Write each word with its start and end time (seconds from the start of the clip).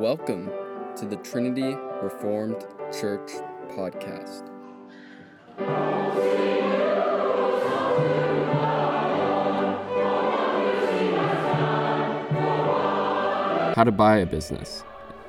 Welcome 0.00 0.50
to 0.96 1.04
the 1.04 1.16
Trinity 1.16 1.76
Reformed 2.02 2.64
Church 2.90 3.32
podcast. 3.68 4.48
How 13.76 13.84
to 13.84 13.92
Buy 13.92 14.16
a 14.16 14.26
Business, 14.26 14.84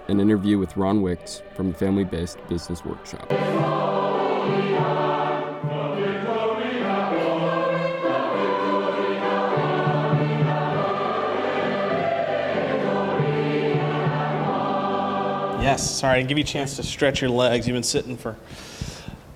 an 0.07 0.21
interview 0.21 0.57
with 0.57 0.77
Ron 0.77 1.01
Wicks 1.01 1.41
from 1.53 1.73
the 1.73 1.77
Family 1.77 2.05
Based 2.05 2.38
Business 2.47 2.85
Workshop. 2.85 3.29
Yes, 15.71 15.89
sorry, 15.89 16.21
give 16.25 16.38
you 16.38 16.43
a 16.43 16.46
chance 16.46 16.75
to 16.75 16.84
stretch 16.84 17.21
your 17.21 17.30
legs. 17.30 17.66
You've 17.66 17.75
been 17.75 17.84
sitting 17.84 18.18
for. 18.18 18.36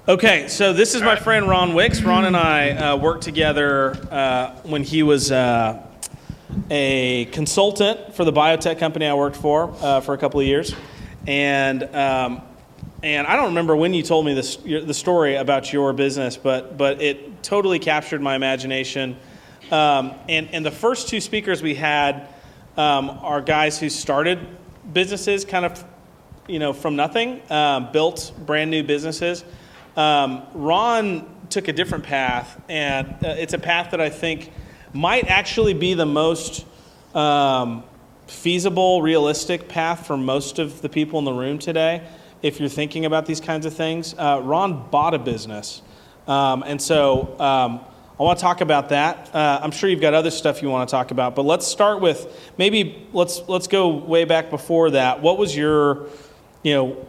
Okay, 0.05 0.49
so 0.49 0.73
this 0.73 0.93
is 0.93 1.01
my 1.01 1.15
friend 1.15 1.47
Ron 1.47 1.73
Wicks. 1.73 2.01
Ron 2.01 2.25
and 2.25 2.35
I 2.35 2.71
uh, 2.71 2.97
worked 2.97 3.23
together 3.23 3.95
uh, 4.11 4.53
when 4.63 4.83
he 4.83 5.01
was 5.01 5.31
uh, 5.31 5.81
a 6.69 7.23
consultant 7.31 8.15
for 8.15 8.25
the 8.25 8.33
biotech 8.33 8.79
company 8.79 9.05
I 9.05 9.13
worked 9.13 9.37
for 9.37 9.73
uh, 9.79 10.01
for 10.01 10.13
a 10.13 10.17
couple 10.17 10.41
of 10.41 10.45
years, 10.45 10.75
and 11.25 11.83
um, 11.95 12.41
and 13.01 13.25
I 13.27 13.37
don't 13.37 13.47
remember 13.47 13.77
when 13.77 13.93
you 13.93 14.03
told 14.03 14.25
me 14.25 14.33
this 14.33 14.57
the 14.57 14.93
story 14.93 15.35
about 15.35 15.71
your 15.71 15.93
business, 15.93 16.35
but 16.35 16.77
but 16.77 17.01
it 17.01 17.43
totally 17.43 17.79
captured 17.79 18.21
my 18.21 18.35
imagination. 18.35 19.15
Um, 19.71 20.13
and 20.27 20.49
and 20.51 20.65
the 20.65 20.71
first 20.71 21.07
two 21.07 21.21
speakers 21.21 21.63
we 21.63 21.75
had 21.75 22.27
um, 22.75 23.09
are 23.09 23.39
guys 23.39 23.79
who 23.79 23.89
started 23.89 24.45
businesses 24.91 25.45
kind 25.45 25.63
of 25.63 25.81
you 26.47 26.59
know, 26.59 26.73
from 26.73 26.95
nothing, 26.95 27.41
um, 27.51 27.91
built 27.91 28.31
brand 28.45 28.69
new 28.69 28.83
businesses. 28.83 29.43
Um, 29.97 30.43
Ron 30.53 31.27
took 31.49 31.67
a 31.67 31.73
different 31.73 32.03
path, 32.03 32.61
and 32.69 33.07
uh, 33.23 33.35
it's 33.37 33.53
a 33.53 33.59
path 33.59 33.91
that 33.91 34.01
I 34.01 34.09
think 34.09 34.51
might 34.93 35.27
actually 35.27 35.73
be 35.73 35.93
the 35.93 36.05
most 36.05 36.65
um, 37.13 37.83
feasible, 38.27 39.01
realistic 39.01 39.67
path 39.67 40.05
for 40.05 40.17
most 40.17 40.59
of 40.59 40.81
the 40.81 40.89
people 40.89 41.19
in 41.19 41.25
the 41.25 41.33
room 41.33 41.57
today. 41.57 42.05
If 42.41 42.59
you're 42.59 42.69
thinking 42.69 43.05
about 43.05 43.25
these 43.25 43.41
kinds 43.41 43.65
of 43.65 43.73
things, 43.73 44.13
uh, 44.17 44.41
Ron 44.43 44.89
bought 44.89 45.13
a 45.13 45.19
business, 45.19 45.81
um, 46.27 46.63
and 46.63 46.79
so 46.81 47.39
um, 47.39 47.79
I 48.19 48.23
want 48.23 48.37
to 48.37 48.43
talk 48.43 48.61
about 48.61 48.89
that. 48.89 49.33
Uh, 49.33 49.59
I'm 49.61 49.71
sure 49.71 49.89
you've 49.89 50.01
got 50.01 50.13
other 50.13 50.31
stuff 50.31 50.61
you 50.61 50.69
want 50.69 50.87
to 50.87 50.91
talk 50.91 51.11
about, 51.11 51.35
but 51.35 51.43
let's 51.43 51.65
start 51.65 52.01
with 52.01 52.51
maybe 52.57 53.07
let's 53.13 53.41
let's 53.47 53.67
go 53.67 53.89
way 53.89 54.25
back 54.25 54.49
before 54.49 54.91
that. 54.91 55.21
What 55.21 55.37
was 55.37 55.55
your 55.55 56.07
you 56.65 56.73
know, 56.73 57.07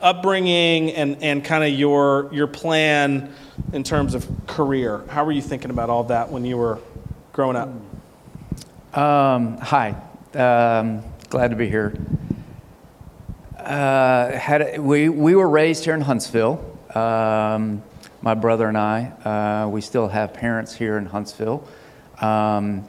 upbringing 0.00 0.90
and, 0.90 1.22
and 1.22 1.44
kind 1.44 1.62
of 1.62 1.70
your, 1.70 2.28
your 2.32 2.48
plan 2.48 3.32
in 3.72 3.84
terms 3.84 4.14
of 4.14 4.28
career. 4.48 5.04
How 5.08 5.24
were 5.24 5.30
you 5.30 5.40
thinking 5.40 5.70
about 5.70 5.88
all 5.88 6.02
that 6.04 6.32
when 6.32 6.44
you 6.44 6.56
were 6.56 6.80
growing 7.32 7.54
up? 7.54 7.68
Um, 8.98 9.56
hi, 9.58 9.94
um, 10.34 11.04
glad 11.30 11.52
to 11.52 11.56
be 11.56 11.68
here. 11.68 11.94
Uh, 13.56 14.32
had 14.32 14.80
we, 14.80 15.08
we 15.08 15.36
were 15.36 15.48
raised 15.48 15.84
here 15.84 15.94
in 15.94 16.00
Huntsville. 16.00 16.58
Um, 16.92 17.84
my 18.20 18.34
brother 18.34 18.66
and 18.66 18.76
I, 18.76 19.62
uh, 19.64 19.68
we 19.68 19.80
still 19.80 20.08
have 20.08 20.34
parents 20.34 20.74
here 20.74 20.98
in 20.98 21.06
Huntsville. 21.06 21.68
Um, 22.20 22.88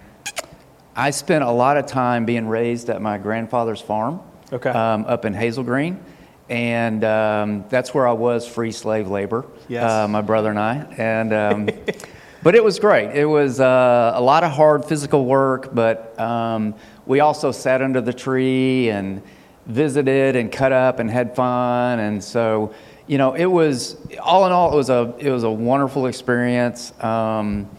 I 0.95 1.11
spent 1.11 1.43
a 1.43 1.51
lot 1.51 1.77
of 1.77 1.85
time 1.85 2.25
being 2.25 2.47
raised 2.47 2.89
at 2.89 2.99
my 2.99 3.19
grandfather's 3.19 3.79
farm 3.79 4.21
okay. 4.53 4.69
um, 4.69 5.05
up 5.05 5.25
in 5.25 5.33
Hazel 5.33 5.63
Green. 5.63 6.03
And 6.49 7.03
um, 7.03 7.65
that's 7.69 7.93
where 7.93 8.07
I 8.07 8.11
was 8.11 8.47
free 8.47 8.71
slave 8.71 9.07
labor, 9.07 9.45
yes. 9.67 9.89
uh, 9.89 10.07
my 10.07 10.21
brother 10.21 10.49
and 10.49 10.59
I. 10.59 10.75
And, 10.97 11.33
um, 11.33 11.69
but 12.43 12.55
it 12.55 12.63
was 12.63 12.79
great. 12.79 13.15
It 13.15 13.25
was 13.25 13.59
uh, 13.59 14.11
a 14.15 14.21
lot 14.21 14.43
of 14.43 14.51
hard 14.51 14.85
physical 14.85 15.25
work, 15.25 15.73
but 15.73 16.19
um, 16.19 16.75
we 17.05 17.21
also 17.21 17.51
sat 17.51 17.81
under 17.81 18.01
the 18.01 18.13
tree 18.13 18.89
and 18.89 19.21
visited 19.65 20.35
and 20.35 20.51
cut 20.51 20.71
up 20.71 20.99
and 20.99 21.09
had 21.09 21.35
fun. 21.35 21.99
And 21.99 22.23
so, 22.23 22.73
you 23.07 23.17
know, 23.17 23.33
it 23.33 23.45
was 23.45 23.97
all 24.21 24.45
in 24.45 24.51
all, 24.51 24.73
it 24.73 24.75
was 24.75 24.89
a 24.89 25.15
it 25.19 25.29
was 25.29 25.43
a 25.43 25.51
wonderful 25.51 26.07
experience. 26.07 26.93
Um, 27.01 27.69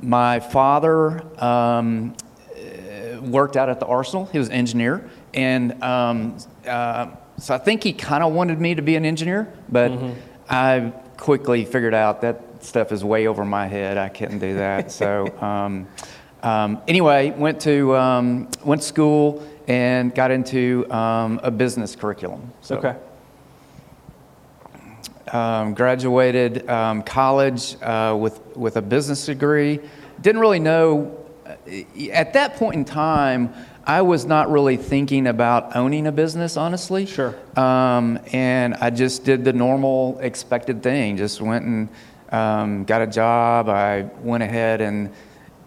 my 0.00 0.38
father 0.38 1.22
um, 1.42 2.14
worked 3.20 3.56
out 3.56 3.68
at 3.68 3.80
the 3.80 3.86
Arsenal. 3.86 4.26
He 4.26 4.38
was 4.38 4.48
an 4.48 4.54
engineer, 4.54 5.08
and 5.38 5.80
um, 5.84 6.36
uh, 6.66 7.10
so 7.38 7.54
I 7.54 7.58
think 7.58 7.84
he 7.84 7.92
kind 7.92 8.24
of 8.24 8.32
wanted 8.32 8.60
me 8.60 8.74
to 8.74 8.82
be 8.82 8.96
an 8.96 9.04
engineer, 9.04 9.52
but 9.68 9.92
mm-hmm. 9.92 10.20
I 10.50 10.92
quickly 11.16 11.64
figured 11.64 11.94
out 11.94 12.22
that 12.22 12.64
stuff 12.64 12.90
is 12.90 13.04
way 13.04 13.28
over 13.28 13.44
my 13.44 13.68
head. 13.68 13.98
I 13.98 14.08
couldn't 14.08 14.40
do 14.40 14.54
that. 14.54 14.90
so 14.90 15.32
um, 15.40 15.86
um, 16.42 16.82
anyway, 16.88 17.30
went 17.30 17.60
to 17.60 17.94
um, 17.96 18.48
went 18.64 18.82
to 18.82 18.86
school 18.88 19.46
and 19.68 20.12
got 20.12 20.32
into 20.32 20.90
um, 20.90 21.38
a 21.44 21.52
business 21.52 21.94
curriculum. 21.94 22.52
So, 22.60 22.78
okay. 22.78 22.96
Um, 25.30 25.74
graduated 25.74 26.68
um, 26.68 27.04
college 27.04 27.80
uh, 27.80 28.16
with 28.18 28.40
with 28.56 28.76
a 28.76 28.82
business 28.82 29.24
degree. 29.24 29.78
Didn't 30.20 30.40
really 30.40 30.58
know 30.58 31.24
uh, 31.46 32.10
at 32.10 32.32
that 32.32 32.56
point 32.56 32.74
in 32.74 32.84
time. 32.84 33.54
I 33.88 34.02
was 34.02 34.26
not 34.26 34.50
really 34.50 34.76
thinking 34.76 35.26
about 35.26 35.74
owning 35.74 36.06
a 36.06 36.12
business, 36.12 36.58
honestly. 36.58 37.06
Sure. 37.06 37.34
Um, 37.58 38.18
and 38.32 38.74
I 38.74 38.90
just 38.90 39.24
did 39.24 39.46
the 39.46 39.54
normal 39.54 40.18
expected 40.18 40.82
thing. 40.82 41.16
Just 41.16 41.40
went 41.40 41.64
and 41.64 41.88
um, 42.30 42.84
got 42.84 43.00
a 43.00 43.06
job. 43.06 43.70
I 43.70 44.02
went 44.20 44.42
ahead 44.42 44.82
and 44.82 45.10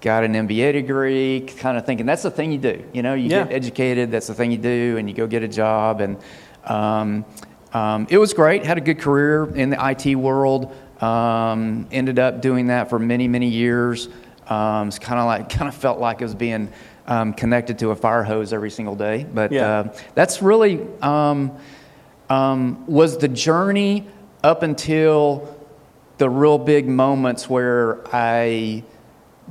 got 0.01 0.23
an 0.23 0.33
MBA 0.33 0.73
degree, 0.73 1.49
kind 1.57 1.79
of 1.79 1.85
thinking 1.87 2.05
that's 2.05 2.21
the 2.21 2.29
thing 2.29 2.51
you 2.51 2.59
do. 2.59 2.85
You 2.93 3.01
know, 3.01 3.15
you 3.15 3.27
yeah. 3.27 3.45
get 3.45 3.53
educated, 3.53 4.11
that's 4.11 4.27
the 4.27 4.35
thing 4.35 4.51
you 4.51 4.59
do, 4.59 4.97
and 4.97 5.09
you 5.09 5.15
go 5.15 5.25
get 5.25 5.41
a 5.41 5.47
job. 5.47 5.99
And 5.99 6.17
um, 6.65 7.25
um 7.73 8.05
it 8.11 8.19
was 8.19 8.35
great. 8.35 8.63
Had 8.63 8.77
a 8.77 8.81
good 8.81 8.99
career 8.99 9.45
in 9.55 9.71
the 9.71 9.83
IT 9.83 10.15
world. 10.15 10.71
Um, 11.01 11.87
ended 11.91 12.19
up 12.19 12.39
doing 12.39 12.67
that 12.67 12.87
for 12.87 12.99
many, 12.99 13.27
many 13.27 13.47
years. 13.47 14.09
Um, 14.47 14.89
it's 14.89 14.99
kind 14.99 15.19
of 15.19 15.25
like, 15.25 15.49
kind 15.57 15.67
of 15.67 15.73
felt 15.73 15.99
like 15.99 16.21
it 16.21 16.25
was 16.25 16.35
being 16.35 16.71
um, 17.11 17.33
connected 17.33 17.77
to 17.79 17.91
a 17.91 17.95
fire 17.95 18.23
hose 18.23 18.53
every 18.53 18.71
single 18.71 18.95
day. 18.95 19.25
But 19.25 19.51
yeah. 19.51 19.67
uh, 19.67 19.93
that's 20.15 20.41
really 20.41 20.79
um, 21.01 21.51
um, 22.29 22.85
was 22.87 23.17
the 23.17 23.27
journey 23.27 24.07
up 24.45 24.63
until 24.63 25.57
the 26.19 26.29
real 26.29 26.57
big 26.57 26.87
moments 26.87 27.49
where 27.49 27.99
I 28.15 28.83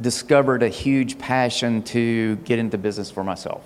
discovered 0.00 0.62
a 0.62 0.70
huge 0.70 1.18
passion 1.18 1.82
to 1.82 2.36
get 2.36 2.58
into 2.58 2.78
business 2.78 3.10
for 3.10 3.22
myself. 3.22 3.62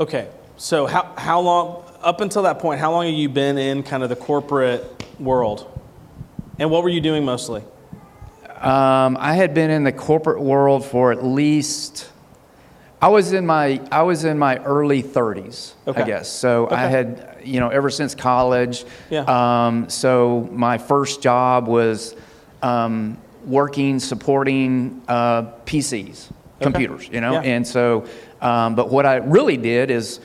Okay, 0.00 0.28
so 0.56 0.86
how, 0.86 1.14
how 1.16 1.40
long, 1.40 1.84
up 2.02 2.20
until 2.20 2.42
that 2.42 2.58
point, 2.58 2.80
how 2.80 2.90
long 2.90 3.06
have 3.06 3.14
you 3.14 3.28
been 3.28 3.56
in 3.56 3.84
kind 3.84 4.02
of 4.02 4.08
the 4.08 4.16
corporate 4.16 5.04
world? 5.20 5.80
And 6.58 6.72
what 6.72 6.82
were 6.82 6.88
you 6.88 7.00
doing 7.00 7.24
mostly? 7.24 7.62
Um, 8.56 9.16
I 9.20 9.34
had 9.34 9.54
been 9.54 9.70
in 9.70 9.84
the 9.84 9.92
corporate 9.92 10.40
world 10.40 10.84
for 10.84 11.12
at 11.12 11.24
least 11.24 12.10
I 13.00 13.08
was 13.08 13.32
in 13.32 13.46
my 13.46 13.80
I 13.92 14.02
was 14.02 14.24
in 14.24 14.38
my 14.38 14.56
early 14.58 15.02
30s, 15.02 15.72
okay. 15.86 16.02
I 16.02 16.06
guess. 16.06 16.30
So 16.30 16.66
okay. 16.66 16.76
I 16.76 16.86
had 16.86 17.38
you 17.44 17.60
know 17.60 17.68
ever 17.68 17.90
since 17.90 18.14
college. 18.14 18.84
Yeah. 19.10 19.24
Um, 19.66 19.90
so 19.90 20.48
my 20.52 20.78
first 20.78 21.22
job 21.22 21.66
was 21.66 22.14
um, 22.62 23.18
working 23.44 23.98
supporting 23.98 25.02
uh, 25.08 25.42
PCs, 25.66 26.30
computers. 26.60 27.04
Okay. 27.06 27.14
You 27.14 27.20
know, 27.20 27.34
yeah. 27.34 27.40
and 27.42 27.66
so 27.66 28.06
um, 28.40 28.74
but 28.74 28.88
what 28.88 29.04
I 29.04 29.16
really 29.16 29.58
did 29.58 29.90
is 29.90 30.20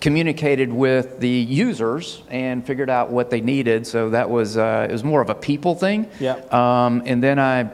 communicated 0.00 0.72
with 0.72 1.18
the 1.20 1.28
users 1.28 2.22
and 2.30 2.64
figured 2.64 2.90
out 2.90 3.10
what 3.10 3.30
they 3.30 3.40
needed. 3.40 3.86
So 3.86 4.10
that 4.10 4.28
was 4.28 4.56
uh, 4.56 4.88
it 4.88 4.92
was 4.92 5.04
more 5.04 5.20
of 5.20 5.30
a 5.30 5.34
people 5.36 5.76
thing. 5.76 6.10
Yeah. 6.18 6.34
Um, 6.50 7.02
and 7.06 7.22
then 7.22 7.38
I. 7.38 7.70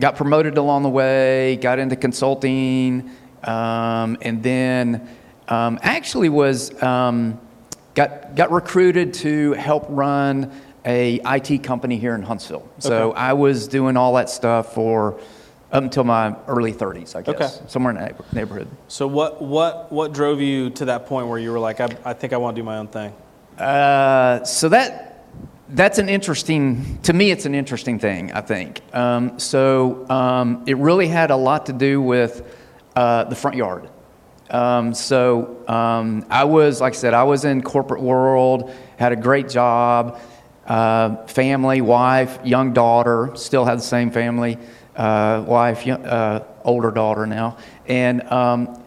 Got 0.00 0.16
promoted 0.16 0.58
along 0.58 0.82
the 0.82 0.88
way, 0.88 1.56
got 1.56 1.78
into 1.78 1.96
consulting, 1.96 3.10
um, 3.44 4.18
and 4.22 4.42
then 4.42 5.08
um, 5.48 5.78
actually 5.82 6.28
was 6.28 6.82
um, 6.82 7.40
got 7.94 8.34
got 8.34 8.50
recruited 8.50 9.14
to 9.14 9.52
help 9.52 9.86
run 9.88 10.52
a 10.84 11.20
IT 11.24 11.62
company 11.62 11.96
here 11.96 12.14
in 12.14 12.22
Huntsville. 12.22 12.68
So 12.78 13.10
okay. 13.10 13.18
I 13.18 13.32
was 13.32 13.68
doing 13.68 13.96
all 13.96 14.14
that 14.14 14.28
stuff 14.28 14.74
for 14.74 15.20
up 15.72 15.82
until 15.82 16.04
my 16.04 16.36
early 16.46 16.72
30s, 16.72 17.16
I 17.16 17.22
guess, 17.22 17.58
okay. 17.58 17.68
somewhere 17.68 17.96
in 17.96 17.98
the 17.98 18.24
neighborhood. 18.32 18.68
So 18.88 19.06
what 19.06 19.42
what 19.42 19.90
what 19.90 20.12
drove 20.12 20.40
you 20.40 20.70
to 20.70 20.84
that 20.86 21.06
point 21.06 21.28
where 21.28 21.38
you 21.38 21.50
were 21.52 21.58
like, 21.58 21.80
I, 21.80 21.88
I 22.04 22.12
think 22.12 22.32
I 22.32 22.36
want 22.36 22.54
to 22.56 22.60
do 22.60 22.64
my 22.64 22.78
own 22.78 22.88
thing? 22.88 23.12
Uh, 23.58 24.44
so 24.44 24.68
that 24.68 25.13
that's 25.68 25.98
an 25.98 26.08
interesting, 26.08 26.98
to 27.02 27.12
me, 27.12 27.30
it's 27.30 27.46
an 27.46 27.54
interesting 27.54 27.98
thing, 27.98 28.32
I 28.32 28.40
think. 28.42 28.82
Um, 28.94 29.38
so 29.38 30.08
um, 30.10 30.64
it 30.66 30.76
really 30.76 31.08
had 31.08 31.30
a 31.30 31.36
lot 31.36 31.66
to 31.66 31.72
do 31.72 32.00
with 32.02 32.42
uh, 32.94 33.24
the 33.24 33.34
front 33.34 33.56
yard. 33.56 33.88
Um, 34.50 34.92
so 34.92 35.64
um, 35.66 36.26
I 36.28 36.44
was, 36.44 36.80
like 36.80 36.92
I 36.92 36.96
said, 36.96 37.14
I 37.14 37.24
was 37.24 37.44
in 37.44 37.62
corporate 37.62 38.02
world, 38.02 38.74
had 38.98 39.12
a 39.12 39.16
great 39.16 39.48
job, 39.48 40.20
uh, 40.66 41.26
family, 41.26 41.80
wife, 41.80 42.38
young 42.44 42.72
daughter, 42.72 43.30
still 43.34 43.64
had 43.64 43.78
the 43.78 43.82
same 43.82 44.10
family, 44.10 44.58
uh, 44.96 45.44
wife, 45.46 45.86
uh, 45.88 46.44
older 46.62 46.90
daughter 46.90 47.26
now, 47.26 47.56
and 47.86 48.22
um, 48.30 48.83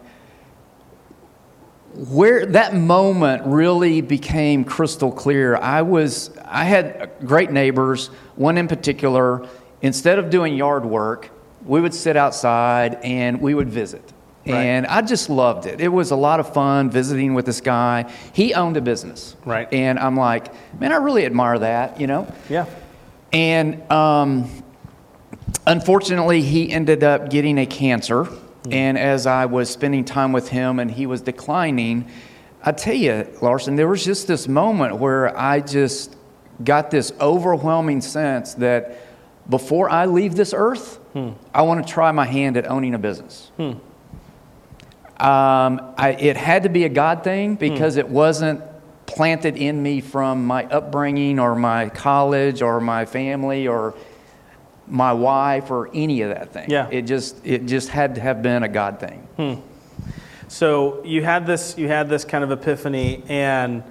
where 1.98 2.46
that 2.46 2.74
moment 2.74 3.42
really 3.44 4.00
became 4.00 4.64
crystal 4.64 5.10
clear. 5.10 5.56
I 5.56 5.82
was, 5.82 6.30
I 6.44 6.64
had 6.64 7.10
great 7.24 7.50
neighbors. 7.50 8.06
One 8.36 8.56
in 8.56 8.68
particular, 8.68 9.48
instead 9.82 10.20
of 10.20 10.30
doing 10.30 10.54
yard 10.54 10.84
work, 10.84 11.30
we 11.64 11.80
would 11.80 11.92
sit 11.92 12.16
outside 12.16 12.94
and 13.02 13.40
we 13.40 13.52
would 13.52 13.68
visit. 13.68 14.12
Right. 14.46 14.54
And 14.54 14.86
I 14.86 15.02
just 15.02 15.28
loved 15.28 15.66
it. 15.66 15.80
It 15.80 15.88
was 15.88 16.12
a 16.12 16.16
lot 16.16 16.38
of 16.38 16.54
fun 16.54 16.88
visiting 16.88 17.34
with 17.34 17.44
this 17.44 17.60
guy. 17.60 18.10
He 18.32 18.54
owned 18.54 18.76
a 18.76 18.80
business. 18.80 19.34
Right. 19.44 19.70
And 19.72 19.98
I'm 19.98 20.16
like, 20.16 20.52
man, 20.80 20.92
I 20.92 20.96
really 20.96 21.26
admire 21.26 21.58
that, 21.58 22.00
you 22.00 22.06
know? 22.06 22.32
Yeah. 22.48 22.66
And 23.32 23.90
um, 23.90 24.48
unfortunately, 25.66 26.42
he 26.42 26.70
ended 26.70 27.02
up 27.02 27.28
getting 27.28 27.58
a 27.58 27.66
cancer. 27.66 28.28
Mm-hmm. 28.62 28.72
And 28.72 28.98
as 28.98 29.26
I 29.26 29.46
was 29.46 29.70
spending 29.70 30.04
time 30.04 30.32
with 30.32 30.48
him 30.48 30.78
and 30.78 30.90
he 30.90 31.06
was 31.06 31.20
declining, 31.20 32.10
I 32.62 32.72
tell 32.72 32.94
you, 32.94 33.26
Larson, 33.40 33.76
there 33.76 33.88
was 33.88 34.04
just 34.04 34.26
this 34.26 34.48
moment 34.48 34.96
where 34.96 35.36
I 35.38 35.60
just 35.60 36.16
got 36.62 36.90
this 36.90 37.12
overwhelming 37.20 38.00
sense 38.00 38.54
that 38.54 38.98
before 39.48 39.88
I 39.88 40.06
leave 40.06 40.34
this 40.34 40.52
earth, 40.54 40.96
hmm. 41.12 41.30
I 41.54 41.62
want 41.62 41.86
to 41.86 41.92
try 41.92 42.12
my 42.12 42.26
hand 42.26 42.56
at 42.56 42.66
owning 42.66 42.94
a 42.94 42.98
business. 42.98 43.50
Hmm. 43.56 43.72
Um, 45.20 45.94
I, 45.96 46.16
it 46.18 46.36
had 46.36 46.64
to 46.64 46.68
be 46.68 46.84
a 46.84 46.88
God 46.88 47.24
thing 47.24 47.52
hmm. 47.52 47.58
because 47.58 47.96
it 47.96 48.08
wasn't 48.08 48.62
planted 49.06 49.56
in 49.56 49.82
me 49.82 50.00
from 50.00 50.46
my 50.46 50.64
upbringing 50.66 51.38
or 51.38 51.54
my 51.54 51.88
college 51.88 52.60
or 52.60 52.80
my 52.80 53.06
family 53.06 53.66
or 53.66 53.94
my 54.90 55.12
wife 55.12 55.70
or 55.70 55.90
any 55.94 56.22
of 56.22 56.30
that 56.30 56.52
thing. 56.52 56.70
Yeah. 56.70 56.88
It 56.90 57.02
just 57.02 57.44
it 57.44 57.66
just 57.66 57.88
had 57.88 58.14
to 58.16 58.20
have 58.20 58.42
been 58.42 58.62
a 58.62 58.68
God 58.68 59.00
thing. 59.00 59.26
Hmm. 59.36 59.54
So 60.48 61.02
you 61.04 61.22
had 61.22 61.46
this 61.46 61.76
you 61.76 61.88
had 61.88 62.08
this 62.08 62.24
kind 62.24 62.42
of 62.42 62.50
epiphany 62.50 63.22
and 63.28 63.82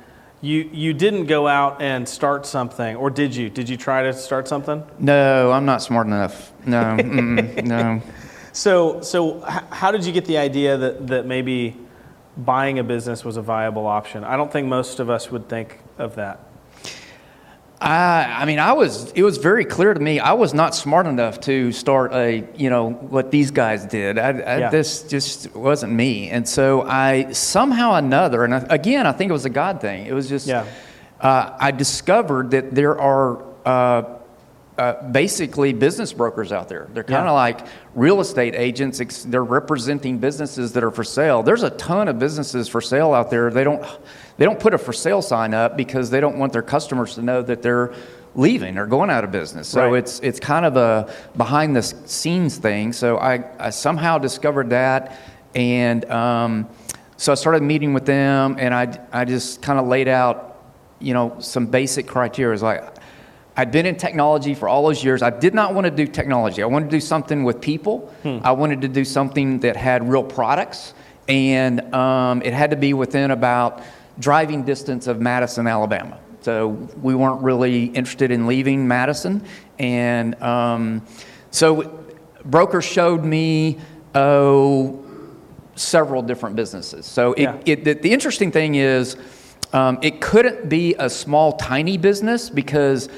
you 0.41 0.69
you 0.71 0.93
didn't 0.93 1.25
go 1.25 1.47
out 1.47 1.81
and 1.81 2.07
start 2.07 2.45
something 2.45 2.95
or 2.95 3.09
did 3.09 3.35
you? 3.35 3.49
Did 3.49 3.69
you 3.69 3.77
try 3.77 4.03
to 4.03 4.13
start 4.13 4.47
something? 4.47 4.83
No, 4.99 5.51
I'm 5.51 5.65
not 5.65 5.81
smart 5.81 6.07
enough. 6.07 6.51
No, 6.65 6.95
no. 6.95 8.01
So 8.53 9.01
so 9.01 9.37
h- 9.47 9.63
how 9.69 9.91
did 9.91 10.05
you 10.05 10.11
get 10.11 10.25
the 10.25 10.37
idea 10.37 10.77
that 10.77 11.07
that 11.07 11.25
maybe 11.25 11.75
buying 12.37 12.79
a 12.79 12.83
business 12.83 13.23
was 13.23 13.37
a 13.37 13.41
viable 13.41 13.85
option? 13.85 14.23
I 14.23 14.35
don't 14.37 14.51
think 14.51 14.67
most 14.67 14.99
of 14.99 15.09
us 15.09 15.31
would 15.31 15.47
think 15.49 15.79
of 15.97 16.15
that. 16.15 16.39
I, 17.79 18.41
I 18.41 18.45
mean, 18.45 18.57
I 18.57 18.73
was. 18.73 19.11
It 19.11 19.21
was 19.21 19.37
very 19.37 19.63
clear 19.63 19.93
to 19.93 19.99
me. 19.99 20.19
I 20.19 20.33
was 20.33 20.51
not 20.53 20.73
smart 20.73 21.05
enough 21.05 21.39
to 21.41 21.71
start 21.71 22.11
a, 22.11 22.43
you 22.55 22.71
know, 22.71 22.89
what 22.89 23.29
these 23.29 23.51
guys 23.51 23.85
did. 23.85 24.17
I, 24.17 24.29
I, 24.29 24.57
Yeah. 24.57 24.69
This 24.71 25.03
just 25.03 25.55
wasn't 25.55 25.93
me. 25.93 26.29
And 26.29 26.47
so 26.49 26.81
I 26.81 27.31
somehow 27.33 27.93
another, 27.93 28.43
and 28.43 28.55
I, 28.55 28.65
again, 28.69 29.05
I 29.05 29.11
think 29.11 29.29
it 29.29 29.33
was 29.33 29.45
a 29.45 29.51
God 29.51 29.79
thing. 29.79 30.07
It 30.07 30.13
was 30.13 30.27
just, 30.27 30.47
Yeah. 30.47 30.65
uh, 31.21 31.55
I 31.59 31.69
discovered 31.69 32.49
that 32.51 32.73
there 32.73 32.99
are 32.99 33.43
uh, 33.63 34.03
uh, 34.79 35.09
basically 35.11 35.73
business 35.73 36.13
brokers 36.13 36.51
out 36.51 36.69
there. 36.69 36.87
They're 36.93 37.03
kind 37.03 37.25
Yeah. 37.25 37.29
of 37.31 37.35
like 37.35 37.59
real 37.93 38.21
estate 38.21 38.55
agents. 38.55 38.99
ex- 39.01 39.23
They're 39.23 39.43
representing 39.43 40.17
businesses 40.17 40.73
that 40.73 40.83
are 40.83 40.91
for 40.91 41.03
sale. 41.03 41.43
There's 41.43 41.63
a 41.63 41.71
ton 41.71 42.07
of 42.07 42.17
businesses 42.17 42.67
for 42.67 42.81
sale 42.81 43.13
out 43.13 43.29
there. 43.29 43.51
They 43.51 43.63
don't 43.63 43.83
they 44.37 44.45
don't 44.45 44.59
put 44.59 44.73
a 44.73 44.77
for 44.77 44.93
sale 44.93 45.21
sign 45.21 45.53
up 45.53 45.75
because 45.77 46.09
they 46.09 46.19
don't 46.21 46.37
want 46.37 46.53
their 46.53 46.61
customers 46.61 47.15
to 47.15 47.21
know 47.21 47.41
that 47.41 47.61
they're 47.61 47.93
leaving 48.35 48.77
or 48.77 48.85
going 48.85 49.09
out 49.09 49.23
of 49.23 49.31
business. 49.31 49.67
So 49.67 49.89
Right. 49.89 49.97
it's 49.99 50.19
it's 50.19 50.39
kind 50.39 50.65
of 50.65 50.77
a 50.77 51.11
behind 51.35 51.75
the 51.75 51.81
scenes 51.83 52.57
thing. 52.57 52.93
So 52.93 53.17
I, 53.17 53.43
I 53.59 53.69
somehow 53.71 54.17
discovered 54.19 54.69
that, 54.69 55.17
and 55.55 56.05
um, 56.11 56.67
so 57.17 57.31
I 57.31 57.35
started 57.35 57.63
meeting 57.63 57.93
with 57.93 58.05
them, 58.05 58.55
and 58.59 58.73
I 58.73 58.99
I 59.11 59.25
just 59.25 59.61
kind 59.61 59.79
of 59.79 59.87
laid 59.87 60.07
out, 60.07 60.61
you 60.99 61.13
know, 61.15 61.35
some 61.39 61.65
basic 61.65 62.05
criteria. 62.07 62.53
It's 62.53 62.61
like 62.61 62.83
I'd 63.55 63.71
been 63.71 63.87
in 63.87 63.95
technology 63.95 64.53
for 64.53 64.69
all 64.69 64.85
those 64.85 65.03
years. 65.03 65.23
I 65.23 65.31
did 65.31 65.55
not 65.55 65.73
want 65.73 65.85
to 65.85 65.91
do 65.91 66.05
technology. 66.05 66.61
I 66.61 66.67
wanted 66.67 66.91
to 66.91 66.95
do 66.97 67.01
something 67.01 67.43
with 67.43 67.59
people. 67.59 68.13
I 68.23 68.51
wanted 68.51 68.81
to 68.81 68.87
do 68.87 69.03
something 69.03 69.61
that 69.61 69.75
had 69.75 70.07
real 70.07 70.23
products, 70.23 70.93
and 71.27 71.91
um, 71.95 72.43
it 72.43 72.53
had 72.53 72.69
to 72.69 72.75
be 72.77 72.93
within 72.93 73.31
about 73.31 73.81
driving 74.19 74.63
distance 74.63 75.07
of 75.07 75.19
Madison, 75.21 75.67
Alabama. 75.67 76.19
So 76.41 76.67
we 77.01 77.13
weren't 77.15 77.41
really 77.41 77.85
interested 77.85 78.31
in 78.31 78.47
leaving 78.47 78.87
Madison, 78.87 79.43
and 79.79 80.41
um, 80.41 81.05
so 81.51 82.03
brokers 82.45 82.85
showed 82.85 83.23
me 83.25 83.77
oh 84.15 85.03
several 85.75 86.21
different 86.21 86.55
businesses. 86.55 87.05
So 87.05 87.33
it, 87.33 87.41
Yeah. 87.43 87.57
it, 87.65 87.83
the, 87.83 87.93
the 87.93 88.11
interesting 88.11 88.51
thing 88.51 88.75
is, 88.75 89.15
um, 89.73 89.99
it 90.01 90.21
couldn't 90.21 90.69
be 90.69 90.95
a 90.97 91.09
small, 91.09 91.53
tiny 91.53 91.97
business 91.97 92.49
because 92.49 93.09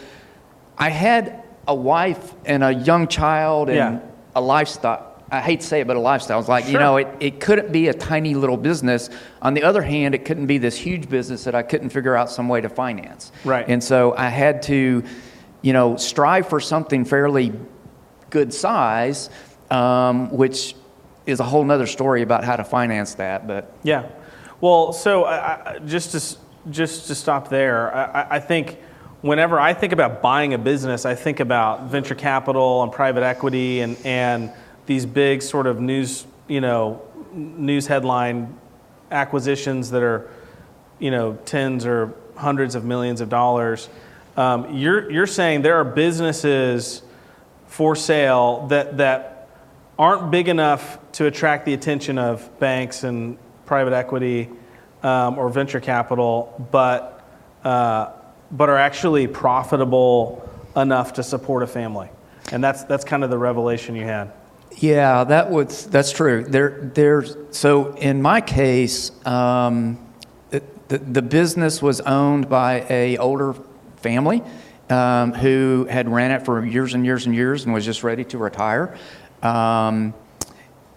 I 0.78 0.90
had 0.90 1.44
a 1.68 1.76
wife 1.76 2.34
and 2.46 2.64
a 2.64 2.74
young 2.74 3.08
child 3.08 3.70
and 3.70 3.78
Yeah. 3.78 4.00
a 4.36 4.42
lifestyle. 4.42 5.09
I 5.32 5.42
hate 5.42 5.60
to 5.62 5.66
say 5.68 5.82
it, 5.82 5.88
but 5.88 5.96
a 5.96 6.00
lifestyle. 6.00 6.40
It's 6.40 6.50
like, 6.50 6.68
you 6.68 6.80
know, 6.80 6.98
it, 6.98 7.08
it 7.20 7.40
couldn't 7.40 7.72
be 7.72 7.88
a 7.88 7.94
tiny 7.94 8.34
little 8.36 8.58
business. 8.58 9.10
On 9.42 9.54
the 9.54 9.64
other 9.64 9.82
hand, 9.82 10.16
it 10.16 10.26
couldn't 10.26 10.48
be 10.48 10.58
this 10.58 10.76
huge 10.78 11.08
business 11.10 11.44
that 11.44 11.54
I 11.54 11.62
couldn't 11.62 11.90
figure 11.92 12.16
out 12.16 12.30
some 12.32 12.48
way 12.50 12.62
to 12.62 12.70
finance. 12.70 13.32
Right. 13.46 13.66
And 13.68 13.84
so 13.84 14.16
I 14.18 14.30
had 14.30 14.64
to, 14.64 15.04
you 15.62 15.74
know, 15.74 15.98
strive 15.98 16.48
for 16.50 16.60
something 16.60 17.06
fairly 17.06 17.54
good 18.32 18.54
size, 18.54 19.30
um, 19.70 20.32
which 20.32 20.76
is 21.28 21.40
a 21.40 21.44
whole 21.44 21.64
nother 21.64 21.86
story 21.88 22.24
about 22.24 22.44
how 22.44 22.56
to 22.56 22.64
finance 22.64 23.16
that. 23.16 23.46
But 23.48 23.72
Yeah. 23.84 24.08
Well, 24.62 24.94
so 24.94 25.24
I, 25.26 25.74
I, 25.76 25.80
just 25.80 26.12
to 26.12 26.38
just 26.72 27.08
to 27.08 27.16
stop 27.16 27.50
there, 27.50 27.94
I, 27.96 28.04
I- 28.22 28.28
I 28.36 28.40
think 28.40 28.78
whenever 29.22 29.60
I 29.60 29.74
think 29.74 29.94
about 29.94 30.22
buying 30.22 30.54
a 30.54 30.58
business, 30.58 31.06
I 31.06 31.16
think 31.16 31.40
about 31.40 31.84
venture 31.90 32.16
capital 32.16 32.84
and 32.84 32.92
private 32.92 33.24
equity 33.24 33.80
and 33.82 33.96
and 34.04 34.52
these 34.90 35.06
big 35.06 35.44
sort 35.44 35.68
of 35.68 35.80
news 35.80 36.26
you 36.48 36.60
know 36.60 37.00
news 37.32 37.86
headline 37.86 38.58
acquisitions 39.12 39.92
that 39.92 40.02
are 40.02 40.28
you 40.98 41.12
know 41.12 41.38
tens 41.46 41.86
or 41.86 42.12
hundreds 42.36 42.74
of 42.74 42.84
millions 42.84 43.22
of 43.22 43.30
dollars. 43.30 43.88
Um, 44.36 44.76
you're 44.76 45.12
you're 45.12 45.28
saying 45.28 45.62
there 45.62 45.76
are 45.76 45.84
businesses 45.84 47.04
for 47.68 47.96
sale 47.96 48.66
that 48.70 48.98
that 48.98 49.48
aren't 50.00 50.32
big 50.32 50.48
enough 50.48 50.98
to 51.12 51.28
attract 51.28 51.68
the 51.68 51.76
attention 51.76 52.18
of 52.18 52.60
banks 52.60 53.04
and 53.04 53.38
private 53.68 53.94
equity 53.94 54.50
um, 55.04 55.38
or 55.38 55.50
venture 55.50 55.80
capital, 55.80 56.68
but 56.72 57.30
uh, 57.64 58.12
but 58.50 58.70
are 58.70 58.78
actually 58.78 59.28
profitable 59.28 60.50
enough 60.76 61.14
to 61.14 61.22
support 61.22 61.62
a 61.62 61.68
family, 61.68 62.10
and 62.52 62.64
that's 62.64 62.86
that's 62.86 63.06
kind 63.06 63.24
of 63.24 63.30
the 63.30 63.38
revelation 63.38 63.96
you 63.96 64.06
had. 64.06 64.32
Yeah, 64.80 65.26
that 65.26 65.50
was 65.50 65.88
that's 65.88 66.12
true. 66.14 66.46
There, 66.46 66.90
there's 66.94 67.36
so 67.52 67.94
in 67.96 68.22
my 68.22 68.40
case, 68.40 69.12
um, 69.26 69.98
the, 70.52 70.64
the 70.88 71.00
the 71.00 71.22
business 71.22 71.82
was 71.82 72.00
owned 72.00 72.48
by 72.48 72.86
a 72.90 73.18
older 73.18 73.56
family 73.98 74.42
um, 74.90 75.34
who 75.34 75.86
had 75.90 76.08
ran 76.08 76.32
it 76.32 76.46
for 76.46 76.66
years 76.66 76.94
and 76.94 77.06
years 77.06 77.26
and 77.26 77.36
years 77.36 77.66
and 77.66 77.74
was 77.74 77.84
just 77.84 78.04
ready 78.04 78.24
to 78.26 78.38
retire. 78.38 78.98
Um, 79.44 80.14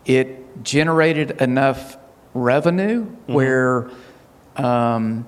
it 0.05 0.63
generated 0.63 1.43
enough 1.43 1.97
revenue 2.35 3.05
where. 3.27 3.91
Um, 4.57 5.27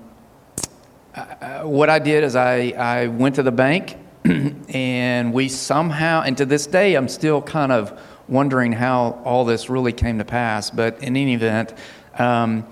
uh, 1.15 1.61
what 1.61 1.89
I 1.89 1.99
did 1.99 2.25
is 2.25 2.35
I, 2.35 2.73
I 2.77 3.07
went 3.07 3.35
to 3.35 3.43
the 3.43 3.51
bank 3.51 3.95
and 4.25 5.31
we 5.31 5.47
somehow, 5.47 6.23
and 6.23 6.37
to 6.37 6.45
this 6.45 6.67
day, 6.67 6.95
I'm 6.95 7.07
still 7.07 7.41
kind 7.41 7.71
of 7.71 7.97
wondering 8.27 8.71
how 8.71 9.21
all 9.23 9.45
this 9.45 9.69
really 9.69 9.93
came 9.93 10.17
to 10.19 10.25
pass. 10.25 10.69
But 10.69 11.01
in 11.03 11.15
any 11.15 11.33
event, 11.33 11.73
um, 12.17 12.65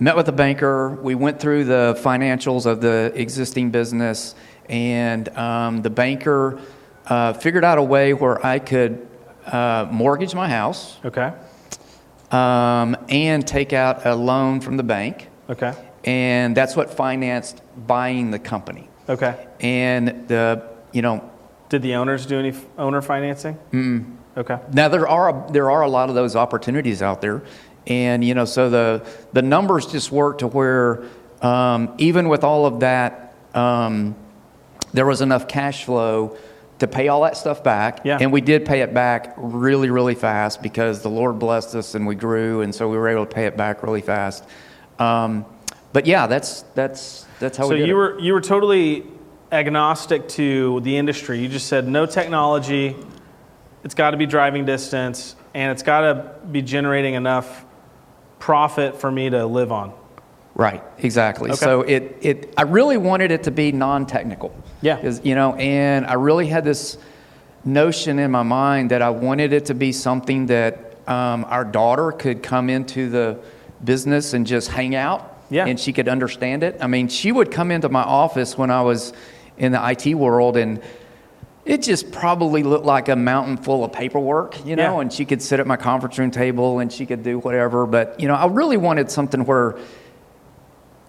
met 0.00 0.16
with 0.16 0.28
a 0.28 0.32
banker. 0.32 0.90
We 0.90 1.14
went 1.14 1.40
through 1.40 1.64
the 1.64 1.98
financials 2.02 2.66
of 2.66 2.80
the 2.80 3.12
existing 3.14 3.70
business, 3.70 4.34
and 4.68 5.28
um, 5.36 5.82
the 5.82 5.90
banker 5.90 6.60
uh, 7.06 7.32
figured 7.34 7.64
out 7.64 7.78
a 7.78 7.82
way 7.82 8.14
where 8.14 8.44
I 8.44 8.58
could 8.58 9.06
uh, 9.46 9.88
mortgage 9.90 10.34
my 10.34 10.48
house 10.48 10.98
Okay. 11.04 11.32
um, 12.30 12.96
and 13.08 13.46
take 13.46 13.72
out 13.72 14.04
a 14.04 14.14
loan 14.14 14.60
from 14.60 14.76
the 14.76 14.82
bank 14.82 15.28
Okay. 15.48 15.72
and 16.04 16.54
that's 16.54 16.76
what 16.76 16.90
financed 16.90 17.62
buying 17.86 18.30
the 18.30 18.38
company. 18.38 18.90
Okay. 19.08 19.46
And 19.60 20.28
the 20.28 20.68
you 20.92 21.00
know 21.00 21.30
Did 21.70 21.80
the 21.80 21.94
owners 21.94 22.26
do 22.26 22.38
any 22.38 22.50
f- 22.50 22.64
owner 22.76 23.00
financing? 23.00 23.56
Mm. 23.72 24.16
Okay. 24.38 24.58
now 24.72 24.88
there 24.88 25.06
are 25.08 25.50
there 25.50 25.70
are 25.70 25.82
a 25.82 25.88
lot 25.88 26.08
of 26.08 26.14
those 26.14 26.36
opportunities 26.36 27.02
out 27.02 27.20
there, 27.20 27.42
And 27.88 28.24
you 28.24 28.34
know, 28.34 28.44
so 28.44 28.70
the 28.70 29.04
the 29.32 29.42
numbers 29.42 29.86
just 29.86 30.12
worked 30.12 30.40
to 30.40 30.46
where 30.46 31.02
um, 31.42 31.94
even 31.98 32.28
with 32.28 32.44
all 32.44 32.64
of 32.66 32.80
that, 32.80 33.34
um, 33.54 34.14
there 34.92 35.06
was 35.06 35.20
enough 35.20 35.48
cash 35.48 35.84
flow 35.84 36.36
to 36.78 36.86
pay 36.86 37.08
all 37.08 37.22
that 37.22 37.36
stuff 37.36 37.64
back. 37.64 38.02
Yeah. 38.04 38.18
And 38.20 38.32
we 38.32 38.40
did 38.40 38.64
pay 38.64 38.82
it 38.82 38.94
back 38.94 39.34
really, 39.36 39.90
really 39.90 40.14
fast 40.14 40.62
because 40.62 41.02
the 41.02 41.08
Lord 41.10 41.38
blessed 41.40 41.74
us 41.74 41.94
and 41.96 42.06
we 42.06 42.14
grew, 42.14 42.60
and 42.62 42.72
so 42.74 42.88
we 42.88 42.96
were 42.96 43.08
able 43.08 43.26
to 43.26 43.34
pay 43.34 43.46
it 43.46 43.56
back 43.56 43.82
really 43.82 44.02
fast. 44.02 44.44
Um, 45.00 45.44
but 45.92 46.06
yeah, 46.06 46.26
that's 46.28 46.62
that's 46.74 47.26
that's 47.40 47.56
how 47.58 47.64
So 47.64 47.70
we 47.70 47.78
did 47.78 47.88
you 47.88 47.94
it. 47.94 47.96
were 47.96 48.20
you 48.20 48.32
were 48.32 48.40
totally 48.40 49.04
agnostic 49.50 50.28
to 50.28 50.80
the 50.82 50.96
industry. 50.96 51.38
You 51.40 51.48
just 51.48 51.66
said 51.68 51.88
no 51.88 52.04
technology. 52.06 52.94
It's 53.88 53.94
got 53.94 54.10
to 54.10 54.18
be 54.18 54.26
driving 54.26 54.66
distance, 54.66 55.34
and 55.54 55.72
it's 55.72 55.82
got 55.82 56.00
to 56.02 56.34
be 56.52 56.60
generating 56.60 57.14
enough 57.14 57.64
profit 58.38 59.00
for 59.00 59.10
me 59.10 59.30
to 59.30 59.46
live 59.46 59.72
on. 59.72 59.94
Right, 60.54 60.82
exactly. 60.98 61.48
Okay. 61.52 61.56
So 61.56 61.80
it, 61.80 62.18
it, 62.20 62.54
I 62.58 62.64
really 62.64 62.98
wanted 62.98 63.30
it 63.30 63.44
to 63.44 63.50
be 63.50 63.72
non-technical. 63.72 64.54
Yeah. 64.82 65.18
you 65.22 65.34
know, 65.34 65.54
and 65.54 66.04
I 66.04 66.12
really 66.12 66.48
had 66.48 66.64
this 66.64 66.98
notion 67.64 68.18
in 68.18 68.30
my 68.30 68.42
mind 68.42 68.90
that 68.90 69.00
I 69.00 69.08
wanted 69.08 69.54
it 69.54 69.64
to 69.64 69.74
be 69.74 69.92
something 69.92 70.44
that 70.48 70.98
um, 71.08 71.46
our 71.46 71.64
daughter 71.64 72.12
could 72.12 72.42
come 72.42 72.68
into 72.68 73.08
the 73.08 73.40
business 73.82 74.34
and 74.34 74.46
just 74.46 74.68
hang 74.68 74.96
out. 74.96 75.34
Yeah. 75.48 75.64
And 75.64 75.80
she 75.80 75.94
could 75.94 76.08
understand 76.08 76.62
it. 76.62 76.76
I 76.82 76.88
mean, 76.88 77.08
she 77.08 77.32
would 77.32 77.50
come 77.50 77.70
into 77.70 77.88
my 77.88 78.02
office 78.02 78.58
when 78.58 78.70
I 78.70 78.82
was 78.82 79.14
in 79.56 79.72
the 79.72 79.90
IT 79.90 80.14
world 80.14 80.58
and 80.58 80.82
it 81.68 81.82
just 81.82 82.10
probably 82.10 82.62
looked 82.62 82.86
like 82.86 83.08
a 83.10 83.14
mountain 83.14 83.58
full 83.58 83.84
of 83.84 83.92
paperwork, 83.92 84.64
you 84.64 84.74
know, 84.74 84.94
Yeah. 84.96 85.00
and 85.02 85.12
she 85.12 85.26
could 85.26 85.42
sit 85.42 85.60
at 85.60 85.66
my 85.66 85.76
conference 85.76 86.18
room 86.18 86.30
table 86.30 86.78
and 86.78 86.90
she 86.90 87.04
could 87.04 87.22
do 87.22 87.38
whatever. 87.38 87.86
But, 87.86 88.18
you 88.18 88.26
know, 88.26 88.34
I 88.34 88.46
really 88.46 88.78
wanted 88.78 89.10
something 89.10 89.44
where 89.44 89.76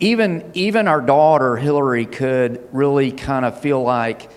even 0.01 0.51
even 0.53 0.87
our 0.87 1.01
daughter 1.01 1.55
Hillary 1.55 2.05
could 2.05 2.67
really 2.71 3.11
kind 3.11 3.45
of 3.45 3.59
feel 3.59 3.81
like 3.81 4.29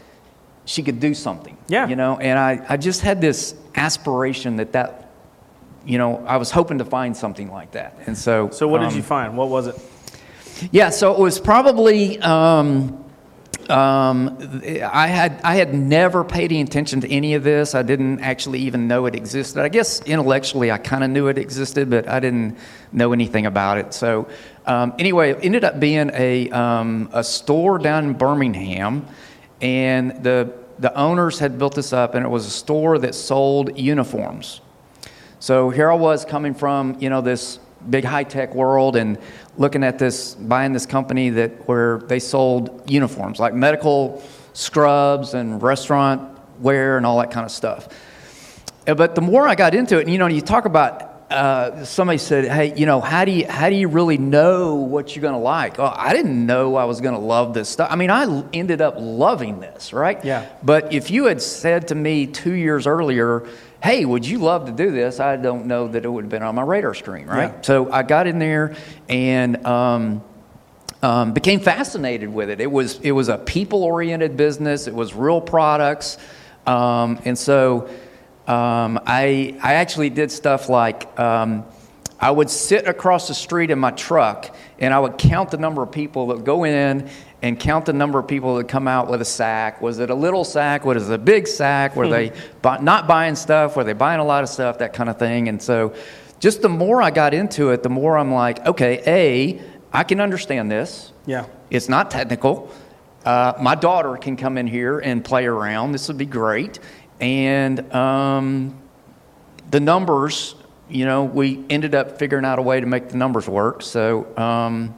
she 0.64 0.82
could 0.84 1.00
do 1.00 1.12
something. 1.12 1.56
Yeah. 1.66 1.88
You 1.88 1.96
know, 1.96 2.18
and 2.18 2.38
I, 2.38 2.64
I 2.68 2.76
just 2.76 3.00
had 3.00 3.20
this 3.20 3.54
aspiration 3.74 4.56
that 4.56 4.72
that 4.72 5.10
you 5.84 5.98
know, 5.98 6.24
I 6.24 6.36
was 6.36 6.52
hoping 6.52 6.78
to 6.78 6.84
find 6.84 7.16
something 7.16 7.50
like 7.50 7.72
that. 7.72 7.96
And 8.06 8.16
so 8.16 8.50
So 8.50 8.68
what 8.68 8.78
did 8.78 8.90
um, 8.90 8.96
you 8.96 9.02
find? 9.02 9.36
What 9.36 9.48
was 9.48 9.66
it? 9.66 9.76
yeah, 10.70 10.90
so 10.90 11.12
it 11.12 11.18
was 11.18 11.40
probably 11.40 12.20
um, 12.20 13.01
um, 13.68 14.38
I 14.60 15.06
had 15.06 15.40
I 15.44 15.54
had 15.54 15.72
never 15.72 16.24
paid 16.24 16.52
any 16.52 16.62
attention 16.62 17.00
to 17.02 17.10
any 17.10 17.34
of 17.34 17.44
this. 17.44 17.74
I 17.74 17.82
didn't 17.82 18.20
actually 18.20 18.58
even 18.60 18.88
know 18.88 19.06
it 19.06 19.14
existed. 19.14 19.62
I 19.62 19.68
guess 19.68 20.00
intellectually 20.02 20.70
I 20.70 20.78
kind 20.78 21.04
of 21.04 21.10
knew 21.10 21.28
it 21.28 21.38
existed, 21.38 21.88
but 21.88 22.08
I 22.08 22.20
didn't 22.20 22.58
know 22.92 23.12
anything 23.12 23.46
about 23.46 23.78
it. 23.78 23.94
So 23.94 24.28
um, 24.66 24.94
anyway, 24.98 25.30
it 25.30 25.38
ended 25.42 25.64
up 25.64 25.78
being 25.80 26.10
a 26.12 26.50
um, 26.50 27.08
a 27.12 27.22
store 27.22 27.78
down 27.78 28.04
in 28.04 28.12
Birmingham, 28.14 29.06
and 29.60 30.22
the 30.22 30.52
the 30.78 30.94
owners 30.96 31.38
had 31.38 31.58
built 31.58 31.74
this 31.74 31.92
up, 31.92 32.14
and 32.14 32.24
it 32.24 32.28
was 32.28 32.46
a 32.46 32.50
store 32.50 32.98
that 32.98 33.14
sold 33.14 33.78
uniforms. 33.78 34.60
So 35.38 35.70
here 35.70 35.90
I 35.90 35.94
was 35.94 36.24
coming 36.24 36.54
from, 36.54 36.96
you 37.00 37.10
know, 37.10 37.20
this 37.20 37.58
big 37.90 38.04
high 38.04 38.24
tech 38.24 38.54
world 38.54 38.96
and 38.96 39.18
looking 39.56 39.84
at 39.84 39.98
this, 39.98 40.34
buying 40.34 40.72
this 40.72 40.86
company 40.86 41.30
that 41.30 41.68
where 41.68 41.98
they 41.98 42.18
sold 42.18 42.90
uniforms 42.90 43.38
like 43.38 43.54
medical 43.54 44.22
scrubs 44.52 45.34
and 45.34 45.62
restaurant 45.62 46.38
wear 46.60 46.96
and 46.96 47.06
all 47.06 47.18
that 47.18 47.30
kind 47.30 47.44
of 47.44 47.50
stuff. 47.52 47.88
Uh, 48.86 48.94
But 48.94 49.14
the 49.14 49.20
more 49.20 49.46
I 49.48 49.54
got 49.54 49.74
into 49.74 49.98
it, 49.98 50.02
and 50.02 50.10
you 50.10 50.18
know, 50.18 50.26
you 50.26 50.40
talk 50.40 50.64
about 50.64 51.10
uh, 51.30 51.84
somebody 51.84 52.18
said, 52.18 52.44
"Hey, 52.44 52.74
you 52.76 52.84
know, 52.84 53.00
how 53.00 53.24
do 53.24 53.32
you 53.32 53.46
how 53.48 53.70
do 53.70 53.74
you 53.74 53.88
really 53.88 54.18
know 54.18 54.74
what 54.74 55.16
you're 55.16 55.22
going 55.22 55.34
to 55.34 55.38
like?" 55.38 55.78
Oh, 55.78 55.92
I 55.94 56.12
didn't 56.12 56.44
know 56.44 56.76
I 56.76 56.84
was 56.84 57.00
going 57.00 57.14
to 57.14 57.20
love 57.20 57.54
this 57.54 57.68
stuff. 57.68 57.88
I 57.90 57.96
mean, 57.96 58.10
I 58.10 58.44
ended 58.52 58.80
up 58.82 58.96
loving 58.98 59.60
this, 59.60 59.92
right? 59.92 60.22
Yeah. 60.24 60.46
But 60.62 60.92
if 60.92 61.10
you 61.10 61.24
had 61.24 61.40
said 61.40 61.88
to 61.88 61.94
me 61.94 62.26
two 62.26 62.52
years 62.52 62.86
earlier, 62.86 63.46
"Hey, 63.82 64.04
would 64.04 64.26
you 64.26 64.38
love 64.38 64.66
to 64.66 64.72
do 64.72 64.90
this?" 64.90 65.20
I 65.20 65.36
don't 65.36 65.66
know 65.66 65.88
that 65.88 66.04
it 66.04 66.08
would 66.08 66.24
have 66.24 66.30
been 66.30 66.42
on 66.42 66.54
my 66.54 66.62
radar 66.62 66.94
screen, 66.94 67.26
right? 67.26 67.52
Yeah. 67.54 67.62
So 67.62 67.92
I 67.92 68.02
got 68.02 68.26
in 68.26 68.38
there 68.38 68.76
and. 69.08 69.64
Um, 69.66 70.22
um, 71.04 71.32
became 71.32 71.58
fascinated 71.58 72.32
with 72.32 72.48
it. 72.48 72.60
It 72.60 72.70
was 72.70 73.00
it 73.00 73.10
was 73.10 73.28
a 73.28 73.36
people 73.36 73.82
oriented 73.82 74.36
business. 74.36 74.86
It 74.86 74.94
was 74.94 75.14
real 75.14 75.40
products, 75.40 76.16
um, 76.64 77.20
and 77.24 77.36
so 77.36 77.88
um, 78.46 79.00
I 79.04 79.58
I 79.60 79.74
actually 79.74 80.10
did 80.10 80.30
stuff 80.30 80.68
like 80.68 81.18
um, 81.18 81.64
I 82.22 82.30
would 82.30 82.48
sit 82.48 82.86
across 82.86 83.26
the 83.26 83.34
street 83.34 83.70
in 83.70 83.80
my 83.80 83.90
truck 83.90 84.54
and 84.78 84.94
I 84.94 85.00
would 85.00 85.18
count 85.18 85.50
the 85.50 85.56
number 85.56 85.82
of 85.82 85.90
people 85.90 86.28
that 86.28 86.36
would 86.36 86.46
go 86.46 86.62
in 86.62 87.10
and 87.42 87.58
count 87.58 87.86
the 87.86 87.92
number 87.92 88.20
of 88.20 88.28
people 88.28 88.56
that 88.56 88.68
come 88.68 88.86
out 88.86 89.10
with 89.10 89.20
a 89.20 89.24
sack. 89.24 89.82
Was 89.82 89.98
it 89.98 90.10
a 90.10 90.14
little 90.14 90.44
sack? 90.44 90.84
Was 90.84 91.10
it 91.10 91.14
a 91.14 91.18
big 91.18 91.48
sack? 91.48 91.96
Were 91.96 92.08
they 92.08 92.32
bu- 92.62 92.80
not 92.80 93.08
buying 93.08 93.34
stuff? 93.34 93.76
Were 93.76 93.82
they 93.84 93.92
buying 93.92 94.20
a 94.20 94.24
lot 94.24 94.44
of 94.44 94.48
stuff? 94.48 94.78
That 94.78 94.92
kind 94.92 95.10
of 95.10 95.18
thing. 95.18 95.48
And 95.48 95.60
so, 95.60 95.92
just 96.38 96.62
the 96.62 96.68
more 96.68 97.02
I 97.02 97.10
got 97.10 97.34
into 97.34 97.70
it, 97.70 97.82
the 97.82 97.88
more 97.88 98.16
I'm 98.16 98.32
like, 98.32 98.64
okay, 98.66 99.02
a 99.06 99.62
I 99.92 100.04
can 100.04 100.20
understand 100.20 100.70
this. 100.70 101.12
Yeah. 101.26 101.46
It's 101.70 101.88
not 101.88 102.10
technical. 102.10 102.72
Uh, 103.24 103.52
my 103.60 103.74
daughter 103.74 104.16
can 104.16 104.36
come 104.36 104.56
in 104.56 104.66
here 104.66 104.98
and 104.98 105.24
play 105.24 105.46
around. 105.46 105.92
This 105.92 106.08
would 106.08 106.18
be 106.18 106.26
great. 106.26 106.78
And 107.20 107.92
um, 107.92 108.80
the 109.70 109.80
numbers, 109.80 110.54
you 110.88 111.04
know, 111.04 111.24
we 111.24 111.64
ended 111.70 111.94
up 111.94 112.18
figuring 112.18 112.44
out 112.44 112.58
a 112.58 112.62
way 112.62 112.80
to 112.80 112.86
make 112.86 113.10
the 113.10 113.16
numbers 113.16 113.48
work. 113.48 113.82
So 113.82 114.26
um, 114.36 114.96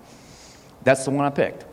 that's 0.85 1.05
the 1.05 1.11
one 1.11 1.25
I 1.25 1.31
picked. 1.31 1.65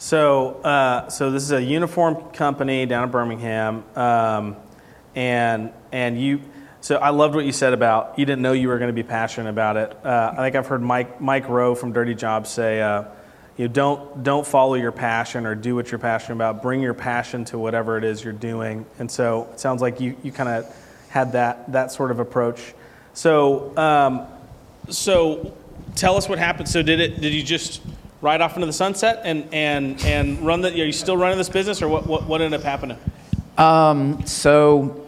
So, 0.00 0.54
uh, 0.62 1.10
so 1.10 1.30
this 1.30 1.42
is 1.42 1.52
a 1.52 1.62
uniform 1.62 2.30
company 2.30 2.86
down 2.86 3.04
in 3.04 3.10
Birmingham, 3.10 3.84
um, 3.94 4.56
and 5.14 5.74
and 5.92 6.18
you. 6.18 6.40
So 6.80 6.96
I 6.96 7.10
loved 7.10 7.34
what 7.34 7.44
you 7.44 7.52
said 7.52 7.74
about 7.74 8.18
you 8.18 8.24
didn't 8.24 8.40
know 8.40 8.52
you 8.52 8.68
were 8.68 8.78
going 8.78 8.88
to 8.88 8.94
be 8.94 9.02
passionate 9.02 9.50
about 9.50 9.76
it. 9.76 9.94
Uh, 10.02 10.32
I 10.32 10.36
think 10.36 10.56
I've 10.56 10.66
heard 10.66 10.80
Mike 10.80 11.20
Mike 11.20 11.50
Rowe 11.50 11.74
from 11.74 11.92
Dirty 11.92 12.14
Jobs 12.14 12.48
say, 12.48 12.80
uh, 12.80 13.04
you 13.58 13.68
know, 13.68 13.74
don't 13.74 14.22
don't 14.22 14.46
follow 14.46 14.72
your 14.72 14.90
passion 14.90 15.44
or 15.44 15.54
do 15.54 15.74
what 15.74 15.92
you're 15.92 15.98
passionate 15.98 16.36
about. 16.36 16.62
Bring 16.62 16.80
your 16.80 16.94
passion 16.94 17.44
to 17.46 17.58
whatever 17.58 17.98
it 17.98 18.04
is 18.04 18.24
you're 18.24 18.32
doing. 18.32 18.86
And 18.98 19.10
so 19.10 19.50
it 19.52 19.60
sounds 19.60 19.82
like 19.82 20.00
you 20.00 20.16
you 20.22 20.32
kind 20.32 20.48
of 20.48 20.74
had 21.10 21.32
that 21.32 21.70
that 21.72 21.92
sort 21.92 22.10
of 22.10 22.20
approach. 22.20 22.72
So 23.12 23.76
um, 23.76 24.26
so 24.88 25.54
tell 25.94 26.16
us 26.16 26.26
what 26.26 26.38
happened. 26.38 26.70
So 26.70 26.80
did 26.80 27.00
it? 27.00 27.20
Did 27.20 27.34
you 27.34 27.42
just 27.42 27.82
ride 28.20 28.40
off 28.40 28.54
into 28.56 28.66
the 28.66 28.72
sunset 28.72 29.22
and 29.24 29.48
and 29.52 30.02
and 30.04 30.40
run 30.40 30.60
the? 30.60 30.68
Are 30.72 30.84
you 30.84 30.92
still 30.92 31.16
running 31.16 31.38
this 31.38 31.48
business, 31.48 31.82
or 31.82 31.88
what? 31.88 32.06
What, 32.06 32.24
what 32.26 32.40
ended 32.40 32.60
up 32.60 32.64
happening? 32.64 32.98
Um, 33.58 34.26
so 34.26 35.06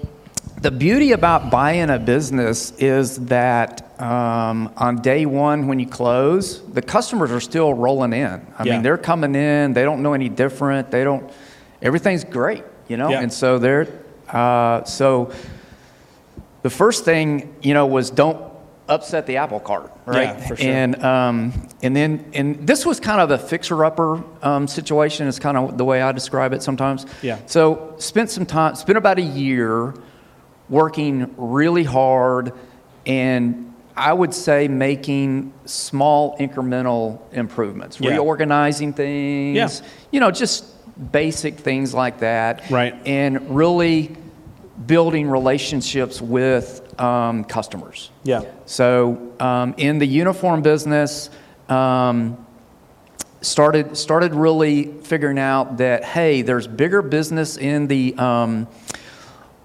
the 0.61 0.71
beauty 0.71 1.13
about 1.13 1.51
buying 1.51 1.91
a 1.91 1.99
business 1.99 2.73
is 2.73 3.19
that 3.27 4.01
um, 4.01 4.73
on 4.77 4.97
day 5.03 5.27
one 5.27 5.67
when 5.69 5.81
you 5.81 5.87
close, 5.87 6.63
the 6.73 6.83
customers 6.83 7.31
are 7.33 7.41
still 7.41 7.73
rolling 7.75 8.13
in. 8.13 8.47
I 8.59 8.65
Yeah. 8.65 8.75
mean, 8.75 8.83
they're 8.83 8.99
coming 8.99 9.35
in. 9.35 9.73
They 9.73 9.83
don't 9.85 10.03
know 10.03 10.13
any 10.13 10.29
different. 10.29 10.91
They 10.91 11.03
don't. 11.05 11.31
Everything's 11.81 12.25
great, 12.25 12.63
you 12.89 12.97
know. 12.97 13.11
Yeah. 13.11 13.21
And 13.21 13.33
so 13.33 13.59
they're 13.59 13.89
uh, 14.29 14.85
so. 14.85 15.33
The 16.63 16.71
first 16.71 17.05
thing 17.05 17.57
you 17.61 17.75
know 17.75 17.87
was 17.87 18.09
don't 18.11 18.52
upset 18.89 19.27
the 19.27 19.37
apple 19.37 19.61
cart, 19.61 19.93
right? 20.07 20.23
Yeah, 20.37 20.47
for 20.47 20.57
sure. 20.57 20.71
And 20.71 21.03
um, 21.05 21.69
and 21.83 21.95
then 21.95 22.31
and 22.35 22.67
this 22.67 22.85
was 22.85 23.01
kind 23.01 23.21
of 23.21 23.31
a 23.31 23.39
fixer-upper 23.39 24.23
um, 24.43 24.67
situation. 24.67 25.27
Is 25.27 25.39
kind 25.39 25.57
of 25.57 25.79
the 25.79 25.85
way 25.85 26.03
I 26.03 26.13
describe 26.13 26.53
it 26.53 26.63
sometimes. 26.63 27.07
Yeah. 27.23 27.39
So 27.47 27.95
spent 27.99 28.31
some 28.31 28.47
time, 28.47 28.75
spent 28.75 28.99
about 28.99 29.19
a 29.19 29.23
year 29.23 29.95
working 30.69 31.33
really 31.37 31.85
hard, 31.85 32.53
and 33.07 33.75
I 33.97 34.13
would 34.13 34.33
say 34.35 34.69
making 34.69 35.53
small 35.67 36.37
incremental 36.39 37.21
improvements, 37.33 38.01
Yeah. 38.01 38.13
reorganizing 38.13 38.95
things. 38.95 39.57
Yeah. 39.57 39.89
You 40.11 40.21
know, 40.21 40.31
just 40.31 40.65
basic 41.13 41.59
things 41.59 41.93
like 41.95 42.21
that. 42.21 42.71
Right. 42.71 42.95
And 43.07 43.55
really 43.55 44.17
building 44.87 45.29
relationships 45.29 46.21
with 46.23 46.82
um, 46.99 47.45
customers. 47.45 48.11
Yeah. 48.25 48.43
So 48.67 49.33
um, 49.41 49.75
in 49.77 49.99
the 49.99 50.07
uniform 50.07 50.63
business, 50.63 51.31
um, 51.69 52.45
started 53.41 53.97
started 53.97 54.35
really 54.35 54.85
figuring 54.85 55.39
out 55.39 55.79
that 55.79 56.05
hey, 56.05 56.43
there's 56.43 56.67
bigger 56.67 57.03
business 57.03 57.57
in 57.57 57.87
the 57.89 58.15
um, 58.17 58.69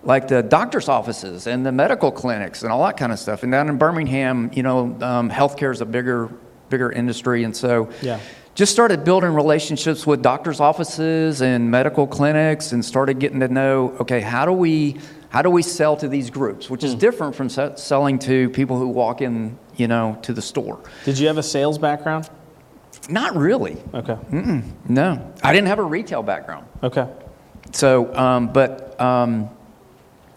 like 0.03 0.27
the 0.27 0.41
doctor's 0.41 0.87
offices 0.87 1.47
and 1.47 1.65
the 1.65 1.71
medical 1.71 2.11
clinics 2.11 2.63
and 2.63 2.71
all 2.71 2.83
that 2.85 2.97
kind 2.97 3.11
of 3.11 3.19
stuff. 3.19 3.43
And 3.43 3.51
down 3.51 3.69
in 3.69 3.77
Birmingham, 3.77 4.49
you 4.53 4.63
know, 4.63 4.97
um, 5.01 5.29
healthcare 5.29 5.71
is 5.71 5.81
a 5.81 5.85
bigger 5.85 6.29
bigger 6.69 6.91
industry, 6.91 7.43
and 7.43 7.55
so 7.55 7.89
Yeah. 8.01 8.19
just 8.55 8.73
started 8.73 9.03
building 9.03 9.33
relationships 9.33 10.05
with 10.05 10.21
doctors' 10.21 10.59
offices 10.59 11.41
and 11.41 11.69
medical 11.71 12.07
clinics, 12.07 12.71
and 12.71 12.83
started 12.83 13.19
getting 13.19 13.39
to 13.41 13.47
know 13.47 13.93
okay, 13.99 14.21
how 14.21 14.45
do 14.45 14.51
we 14.51 14.97
how 15.29 15.41
do 15.41 15.49
we 15.49 15.61
sell 15.61 15.95
to 15.97 16.07
these 16.07 16.29
groups, 16.29 16.69
which 16.69 16.83
is 16.83 16.95
different 16.95 17.35
from 17.35 17.49
se- 17.49 17.73
selling 17.75 18.17
to 18.19 18.49
people 18.51 18.77
who 18.79 18.87
walk 18.87 19.21
in, 19.21 19.57
you 19.75 19.87
know, 19.87 20.17
to 20.21 20.33
the 20.33 20.41
store. 20.41 20.79
Did 21.05 21.19
you 21.19 21.27
have 21.27 21.37
a 21.37 21.43
sales 21.43 21.77
background? 21.77 22.29
Not 23.09 23.35
really. 23.35 23.77
Okay. 23.93 24.15
Mm-mm, 24.31 24.63
No, 24.89 25.33
I 25.43 25.53
didn't 25.53 25.67
have 25.67 25.79
a 25.79 25.83
retail 25.83 26.23
background. 26.23 26.65
Okay. 26.83 27.07
So, 27.73 28.13
um, 28.15 28.47
but 28.53 28.99
um, 28.99 29.49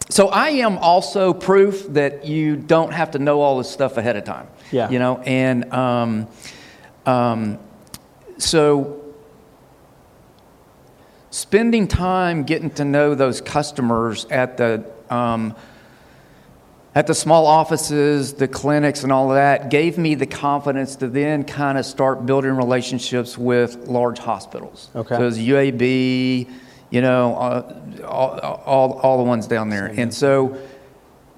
so 0.09 0.27
I 0.27 0.49
am 0.49 0.77
also 0.77 1.33
proof 1.33 1.87
that 1.93 2.25
you 2.25 2.57
don't 2.57 2.91
have 2.93 3.11
to 3.11 3.19
know 3.19 3.39
all 3.41 3.57
this 3.57 3.69
stuff 3.69 3.97
ahead 3.97 4.17
of 4.17 4.25
time. 4.25 4.47
Yeah. 4.71 4.89
You 4.89 4.99
know, 4.99 5.17
and 5.19 5.71
um, 5.73 6.27
um, 7.05 7.59
so 8.37 9.00
spending 11.31 11.87
time 11.87 12.43
getting 12.43 12.69
to 12.71 12.85
know 12.85 13.15
those 13.15 13.41
customers 13.41 14.25
at 14.25 14.57
the 14.57 14.85
um, 15.09 15.55
at 16.93 17.07
the 17.07 17.15
small 17.15 17.47
offices, 17.47 18.33
the 18.33 18.47
clinics, 18.49 19.03
and 19.03 19.13
all 19.13 19.29
of 19.31 19.35
that 19.35 19.69
gave 19.69 19.97
me 19.97 20.13
the 20.13 20.25
confidence 20.25 20.97
to 20.97 21.07
then 21.07 21.45
kind 21.45 21.77
of 21.77 21.85
start 21.85 22.25
building 22.25 22.51
relationships 22.51 23.37
with 23.37 23.87
large 23.87 24.19
hospitals. 24.19 24.89
Okay. 24.93 25.15
So 25.15 25.21
it 25.21 25.25
was 25.25 25.39
UAB, 25.39 26.49
you 26.89 27.01
know, 27.01 27.35
uh, 27.37 28.05
all, 28.05 28.39
all, 28.39 28.99
all 28.99 29.17
the 29.19 29.23
ones 29.23 29.47
down 29.47 29.69
there. 29.69 29.85
And 29.85 30.13
so 30.13 30.57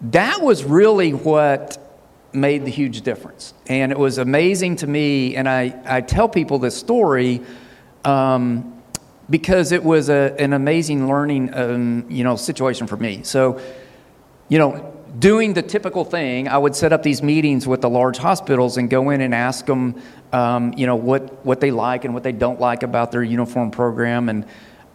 that 0.09 0.41
was 0.41 0.63
really 0.63 1.11
what 1.11 1.77
made 2.33 2.65
the 2.65 2.71
huge 2.71 3.01
difference. 3.01 3.53
And 3.67 3.91
it 3.91 3.99
was 3.99 4.17
amazing 4.17 4.77
to 4.77 4.87
me. 4.87 5.35
And 5.35 5.47
I, 5.47 5.79
I 5.85 6.01
tell 6.01 6.27
people 6.27 6.57
this 6.57 6.75
story 6.75 7.41
um, 8.03 8.72
because 9.29 9.71
it 9.71 9.83
was 9.83 10.09
a, 10.09 10.35
an 10.39 10.53
amazing 10.53 11.07
learning, 11.07 11.53
um, 11.53 12.05
you 12.09 12.23
know, 12.23 12.35
situation 12.35 12.87
for 12.87 12.97
me. 12.97 13.23
So, 13.23 13.59
you 14.49 14.59
know, 14.59 14.93
doing 15.17 15.53
the 15.53 15.61
typical 15.61 16.03
thing, 16.03 16.47
I 16.47 16.57
would 16.57 16.75
set 16.75 16.91
up 16.91 17.03
these 17.03 17.23
meetings 17.23 17.67
with 17.67 17.81
the 17.81 17.89
large 17.89 18.17
hospitals 18.17 18.77
and 18.77 18.89
go 18.89 19.09
in 19.11 19.21
and 19.21 19.33
ask 19.33 19.65
them, 19.65 20.01
um, 20.31 20.73
you 20.73 20.87
know, 20.87 20.95
what, 20.95 21.45
what 21.45 21.59
they 21.61 21.71
like 21.71 22.05
and 22.05 22.13
what 22.13 22.23
they 22.23 22.31
don't 22.31 22.59
like 22.59 22.83
about 22.83 23.11
their 23.11 23.23
uniform 23.23 23.71
program. 23.71 24.29
And 24.29 24.45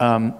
um, 0.00 0.34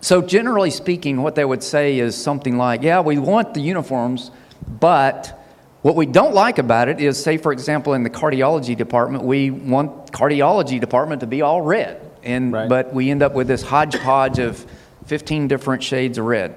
so, 0.00 0.20
generally 0.20 0.70
speaking, 0.70 1.22
what 1.22 1.34
they 1.34 1.44
would 1.44 1.62
say 1.62 1.98
is 1.98 2.14
something 2.14 2.56
like, 2.58 2.82
yeah, 2.82 3.00
we 3.00 3.18
want 3.18 3.54
the 3.54 3.60
uniforms, 3.60 4.30
but 4.68 5.40
what 5.80 5.96
we 5.96 6.06
don't 6.06 6.34
like 6.34 6.58
about 6.58 6.88
it 6.88 7.00
is, 7.00 7.22
say, 7.22 7.36
for 7.36 7.52
example, 7.52 7.94
in 7.94 8.02
the 8.02 8.10
cardiology 8.10 8.76
department, 8.76 9.24
we 9.24 9.50
want 9.50 10.12
cardiology 10.12 10.80
department 10.80 11.20
to 11.20 11.26
be 11.26 11.42
all 11.42 11.60
red. 11.60 12.03
And, 12.24 12.52
Right. 12.52 12.68
But 12.68 12.92
we 12.94 13.10
end 13.10 13.22
up 13.22 13.34
with 13.34 13.46
this 13.46 13.62
hodgepodge 13.62 14.38
of 14.38 14.66
15 15.06 15.48
different 15.48 15.82
shades 15.82 16.18
of 16.18 16.24
red. 16.24 16.56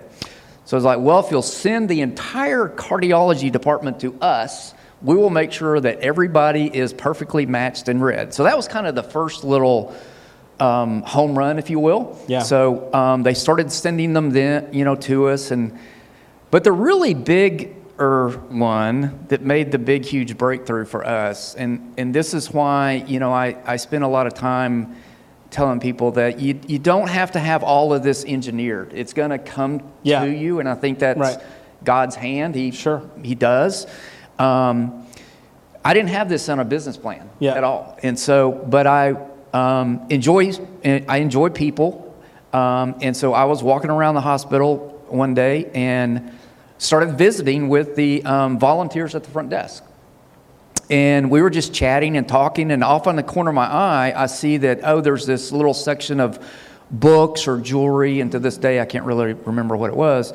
So 0.65 0.75
it's 0.75 0.86
like, 0.86 1.00
well, 1.00 1.19
if 1.19 1.31
you'll 1.31 1.41
send 1.41 1.89
the 1.89 2.01
entire 2.01 2.67
cardiology 2.67 3.51
department 3.51 4.00
to 4.01 4.17
us, 4.21 4.74
we 5.01 5.15
will 5.15 5.29
make 5.29 5.51
sure 5.51 5.79
that 5.79 6.00
everybody 6.00 6.75
is 6.75 6.93
perfectly 6.93 7.45
matched 7.45 7.88
in 7.88 8.01
red. 8.01 8.33
So 8.33 8.43
that 8.43 8.57
was 8.57 8.67
kind 8.67 8.88
of 8.88 8.95
the 8.95 9.03
first 9.03 9.43
little 9.43 9.95
um, 10.59 11.03
home 11.03 11.38
run, 11.38 11.59
if 11.59 11.69
you 11.69 11.79
will. 11.79 12.19
Yeah. 12.27 12.41
So 12.41 12.93
um, 12.93 13.24
they 13.24 13.33
started 13.33 13.71
sending 13.71 14.13
them 14.13 14.31
then, 14.31 14.74
you 14.74 14.86
know, 14.86 14.95
to 14.95 15.29
us, 15.29 15.51
and 15.51 15.77
but 16.50 16.63
the 16.63 16.71
really 16.71 17.13
big 17.13 17.75
one 17.97 19.25
that 19.29 19.41
made 19.41 19.71
the 19.71 19.79
big 19.79 20.05
huge 20.05 20.38
breakthrough 20.38 20.86
for 20.86 21.05
us, 21.05 21.55
and 21.55 21.93
and 21.97 22.13
this 22.13 22.33
is 22.33 22.51
why 22.51 23.03
you 23.07 23.19
know 23.19 23.33
I 23.33 23.57
I 23.65 23.77
spend 23.77 24.03
a 24.03 24.07
lot 24.07 24.27
of 24.27 24.33
time 24.33 24.95
telling 25.50 25.80
people 25.80 26.12
that 26.12 26.39
you 26.39 26.60
you 26.68 26.80
don't 26.80 27.08
have 27.10 27.32
to 27.32 27.39
have 27.39 27.63
all 27.63 27.94
of 27.94 28.04
this 28.04 28.25
engineered. 28.25 28.92
It's 28.94 29.13
going 29.13 29.30
to 29.32 29.38
come 29.39 29.82
Yeah. 30.04 30.25
to 30.25 30.30
you, 30.32 30.60
and 30.60 30.68
I 30.70 30.75
think 30.75 31.00
that's 31.00 31.20
Right. 31.20 31.38
God's 31.84 32.16
hand. 32.16 32.56
He 32.56 32.72
Sure. 32.72 33.01
he 33.24 33.36
does. 33.36 33.88
Um, 34.39 35.06
I 35.86 35.94
didn't 35.94 36.10
have 36.10 36.27
this 36.30 36.50
on 36.50 36.60
a 36.60 36.66
business 36.66 36.98
plan 36.98 37.30
Yeah. 37.39 37.56
at 37.56 37.63
all, 37.63 37.98
and 38.04 38.18
so 38.20 38.51
but 38.51 38.88
I 38.88 39.16
um, 39.54 40.02
enjoy 40.10 40.52
I 40.84 41.17
enjoy 41.17 41.50
people, 41.50 42.13
um, 42.54 42.95
and 43.02 43.15
so 43.15 43.34
I 43.34 43.45
was 43.45 43.63
walking 43.63 43.89
around 43.89 44.15
the 44.15 44.21
hospital 44.21 44.93
one 45.08 45.34
day 45.34 45.69
and 45.74 46.32
started 46.78 47.17
visiting 47.17 47.69
with 47.69 47.95
the 47.95 48.24
um, 48.26 48.60
volunteers 48.60 49.15
at 49.15 49.24
the 49.24 49.32
front 49.32 49.50
desk. 49.50 49.84
And 50.89 51.30
we 51.30 51.41
were 51.41 51.50
just 51.50 51.73
chatting 51.73 52.15
and 52.15 52.28
talking, 52.28 52.71
and 52.71 52.84
off 52.84 53.08
on 53.08 53.17
the 53.17 53.23
corner 53.23 53.50
of 53.50 53.56
my 53.56 53.65
eye, 53.65 54.13
I 54.15 54.28
see 54.28 54.58
that, 54.58 54.80
oh, 54.84 55.02
there's 55.02 55.26
this 55.26 55.52
little 55.52 55.73
section 55.73 56.19
of 56.19 56.39
books 56.89 57.47
or 57.47 57.60
jewelry, 57.60 58.21
and 58.21 58.32
to 58.32 58.39
this 58.39 58.58
day, 58.58 58.80
I 58.80 58.86
can't 58.86 59.04
really 59.04 59.34
remember 59.34 59.76
what 59.76 59.89
it 59.89 59.95
was. 59.97 60.34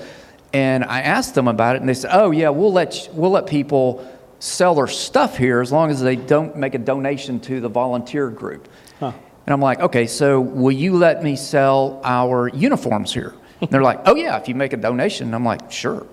And 0.53 0.85
I 0.85 1.01
asked 1.01 1.35
them 1.35 1.49
about 1.49 1.77
it, 1.77 1.81
and 1.81 1.89
they 1.89 1.95
said, 1.95 2.11
oh, 2.13 2.31
yeah, 2.31 2.51
we'll 2.51 2.73
let, 2.73 3.09
we'll 3.15 3.31
let 3.31 3.47
people 3.47 4.07
sell 4.41 4.75
their 4.75 4.89
stuff 4.89 5.39
here 5.39 5.63
as 5.63 5.73
long 5.73 5.91
as 5.91 6.03
they 6.03 6.17
don't 6.17 6.57
make 6.57 6.75
a 6.75 6.79
donation 6.79 7.41
to 7.41 7.61
the 7.61 7.69
volunteer 7.69 8.29
group. 8.29 8.69
Huh. 9.01 9.13
And 9.47 9.55
I'm 9.55 9.61
like, 9.61 9.81
okay, 9.81 10.07
so 10.07 10.41
will 10.41 10.73
you 10.73 10.97
let 10.97 11.23
me 11.23 11.35
sell 11.37 12.01
our 12.05 12.49
uniforms 12.49 13.15
here? 13.15 13.35
They're 13.71 13.83
like, 13.83 14.01
oh, 14.07 14.15
yeah, 14.17 14.39
if 14.39 14.49
you 14.49 14.55
make 14.55 14.73
a 14.73 14.77
donation. 14.77 15.33
I'm 15.35 15.45
like, 15.45 15.71
sure. 15.71 16.07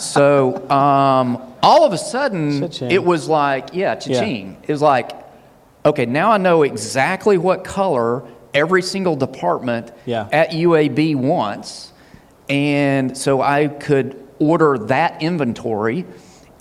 so 0.00 0.56
um, 0.70 1.40
all 1.62 1.84
of 1.84 1.92
a 1.92 1.98
sudden, 1.98 2.60
Cha-ching. 2.62 2.90
it 2.90 3.02
was 3.04 3.28
like, 3.28 3.70
yeah, 3.74 3.94
cha-ching. 3.94 4.56
It 4.62 4.72
was 4.72 4.82
like, 4.82 5.12
okay, 5.84 6.06
now 6.06 6.32
I 6.32 6.38
know 6.38 6.62
exactly 6.62 7.36
what 7.38 7.64
color 7.64 8.24
every 8.54 8.82
single 8.82 9.16
department 9.16 9.90
Yeah. 10.06 10.28
at 10.32 10.50
UAB 10.50 11.14
wants. 11.16 11.92
And 12.48 13.16
so 13.16 13.40
I 13.40 13.68
could 13.68 14.20
order 14.38 14.78
that 14.78 15.22
inventory 15.22 16.04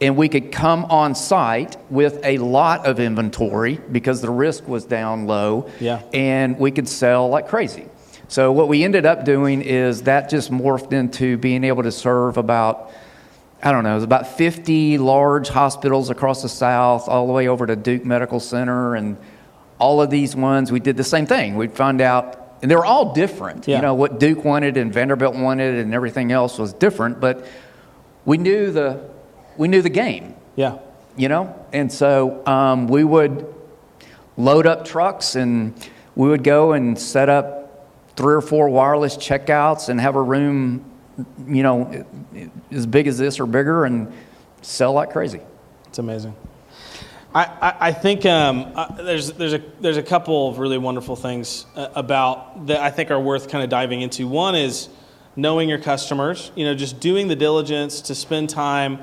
and 0.02 0.18
we 0.18 0.28
could 0.28 0.52
come 0.52 0.86
on 0.86 1.16
site 1.16 1.78
with 1.90 2.20
a 2.26 2.38
lot 2.40 2.86
of 2.86 3.00
inventory 3.00 3.80
because 3.92 4.22
the 4.22 4.30
risk 4.30 4.68
was 4.68 4.86
down 4.86 5.28
low. 5.28 5.70
Yeah. 5.80 6.02
And 6.14 6.58
we 6.60 6.72
could 6.72 6.90
sell 6.90 7.30
like 7.30 7.48
crazy. 7.48 7.86
So 8.34 8.52
what 8.52 8.68
we 8.68 8.84
ended 8.84 9.06
up 9.06 9.26
doing 9.26 9.62
is 9.62 10.02
that 10.04 10.28
just 10.28 10.52
morphed 10.52 10.92
into 10.92 11.38
being 11.38 11.64
able 11.64 11.84
to 11.84 11.92
serve 11.92 12.38
about 12.38 12.92
I 13.62 13.72
don't 13.72 13.84
know, 13.84 13.92
it 13.92 13.96
was 13.96 14.04
about 14.04 14.28
50 14.28 14.98
large 14.98 15.50
hospitals 15.50 16.10
across 16.10 16.42
the 16.42 16.50
South, 16.50 17.08
all 17.08 17.28
the 17.28 17.32
way 17.32 17.48
over 17.48 17.68
to 17.68 17.76
Duke 17.76 18.04
Medical 18.04 18.40
Center, 18.40 18.96
and 18.96 19.18
all 19.78 20.02
of 20.02 20.10
these 20.10 20.36
ones, 20.36 20.72
we 20.72 20.80
did 20.80 20.98
the 20.98 21.04
same 21.04 21.28
thing. 21.28 21.56
We'd 21.58 21.74
find 21.74 22.02
out, 22.02 22.58
and 22.64 22.72
they 22.72 22.76
were 22.76 22.84
all 22.84 23.14
different. 23.14 23.68
Yeah. 23.68 23.76
You 23.76 23.82
know, 23.84 23.94
what 23.94 24.20
Duke 24.20 24.44
wanted 24.44 24.78
and 24.78 24.92
Vanderbilt 24.92 25.36
wanted 25.36 25.76
and 25.76 25.94
everything 25.94 26.32
else 26.32 26.58
was 26.58 26.74
different, 26.74 27.22
but 27.22 27.46
we 28.26 28.38
knew 28.38 28.72
the, 28.72 29.10
we 29.58 29.68
knew 29.68 29.84
the 29.84 29.90
game, 29.90 30.36
Yeah. 30.56 30.80
you 31.16 31.30
know? 31.30 31.56
And 31.72 31.90
so 31.92 32.46
um, 32.48 32.88
we 32.88 33.04
would 33.04 33.46
load 34.38 34.66
up 34.66 34.86
trucks 34.86 35.36
and 35.36 35.74
we 36.16 36.28
would 36.28 36.44
go 36.44 36.74
and 36.74 37.00
set 37.00 37.30
up 37.30 37.63
three 38.16 38.34
or 38.34 38.42
four 38.42 38.70
wireless 38.70 39.18
checkouts 39.18 39.90
and 39.90 40.00
have 40.00 40.16
a 40.16 40.22
room, 40.22 40.84
you 41.48 41.64
know, 41.64 42.06
as 42.72 42.86
big 42.86 43.08
as 43.08 43.18
this 43.18 43.40
or 43.40 43.46
bigger 43.46 43.86
and 43.86 44.12
sell 44.62 44.94
like 44.94 45.12
crazy. 45.12 45.42
It's 45.88 46.00
amazing. 46.00 46.36
I, 47.36 47.74
I, 47.80 47.92
think 47.94 48.28
um, 48.28 48.72
uh, 48.76 48.94
there's, 48.94 49.32
there's, 49.34 49.54
a, 49.54 49.64
there's 49.80 49.98
a 49.98 50.04
couple 50.04 50.50
of 50.50 50.60
really 50.60 50.78
wonderful 50.78 51.16
things 51.16 51.66
uh, 51.76 51.88
about 51.96 52.68
that 52.68 52.80
I 52.80 52.92
think 52.92 53.10
are 53.10 53.20
worth 53.20 53.50
kind 53.50 53.64
of 53.64 53.72
diving 53.72 54.02
into. 54.02 54.28
One 54.28 54.54
is 54.54 54.88
knowing 55.36 55.68
your 55.68 55.80
customers, 55.80 56.52
you 56.56 56.64
know, 56.64 56.76
just 56.76 57.00
doing 57.00 57.28
the 57.28 57.36
diligence 57.36 58.02
to 58.02 58.14
spend 58.14 58.52
time, 58.52 59.00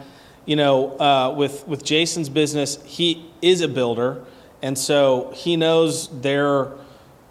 you 0.47 0.55
know, 0.55 0.97
uh, 1.01 1.35
with, 1.37 1.67
with 1.67 1.85
Jason's 1.85 2.29
business. 2.29 2.81
He 2.85 3.29
is 3.43 3.63
a 3.63 3.69
builder, 3.69 4.25
and 4.63 4.79
so 4.79 5.33
he 5.35 5.57
knows 5.57 6.09
their 6.21 6.69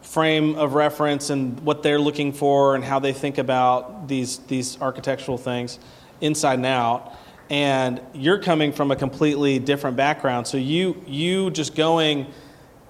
frame 0.09 0.55
of 0.55 0.73
reference 0.73 1.29
and 1.29 1.59
what 1.61 1.83
they're 1.83 1.99
looking 1.99 2.33
for 2.33 2.75
and 2.75 2.83
how 2.83 2.99
they 2.99 3.13
think 3.13 3.37
about 3.37 4.07
these, 4.07 4.39
these 4.39 4.81
architectural 4.81 5.37
things 5.37 5.79
inside 6.21 6.55
and 6.55 6.65
out 6.65 7.15
and 7.49 7.99
you're 8.13 8.37
coming 8.37 8.71
from 8.71 8.91
a 8.91 8.95
completely 8.95 9.59
different 9.59 9.97
background. 9.97 10.45
So 10.47 10.57
you 10.57 11.01
you 11.07 11.49
just 11.51 11.75
going 11.75 12.27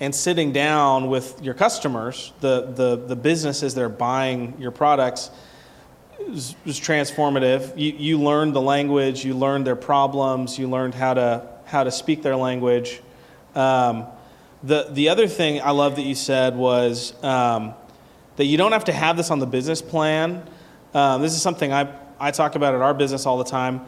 and 0.01 0.13
sitting 0.13 0.51
down 0.51 1.09
with 1.09 1.41
your 1.41 1.53
customers, 1.53 2.33
the 2.41 2.71
the, 2.73 2.95
the 2.97 3.15
businesses 3.15 3.73
that 3.75 3.81
are 3.81 3.89
buying 3.89 4.55
your 4.59 4.71
products, 4.71 5.31
was, 6.27 6.55
was 6.65 6.79
transformative. 6.79 7.77
You 7.77 7.93
you 7.93 8.19
learned 8.19 8.53
the 8.53 8.61
language, 8.61 9.23
you 9.23 9.33
learned 9.33 9.65
their 9.65 9.77
problems, 9.77 10.59
you 10.59 10.69
learned 10.69 10.93
how 10.93 11.13
to 11.13 11.47
how 11.65 11.83
to 11.83 11.91
speak 11.91 12.21
their 12.21 12.35
language. 12.35 13.01
Um, 13.55 14.07
the 14.63 14.87
the 14.91 15.09
other 15.09 15.27
thing 15.27 15.61
I 15.61 15.71
love 15.71 15.95
that 15.95 16.03
you 16.03 16.15
said 16.15 16.55
was 16.55 17.13
um, 17.23 17.73
that 18.35 18.45
you 18.45 18.57
don't 18.57 18.71
have 18.71 18.85
to 18.85 18.93
have 18.93 19.17
this 19.17 19.31
on 19.31 19.39
the 19.39 19.47
business 19.47 19.81
plan. 19.81 20.47
Um, 20.93 21.21
this 21.21 21.33
is 21.33 21.41
something 21.41 21.71
I 21.71 21.93
I 22.19 22.31
talk 22.31 22.55
about 22.55 22.75
at 22.75 22.81
our 22.81 22.93
business 22.93 23.25
all 23.25 23.37
the 23.37 23.49
time. 23.49 23.81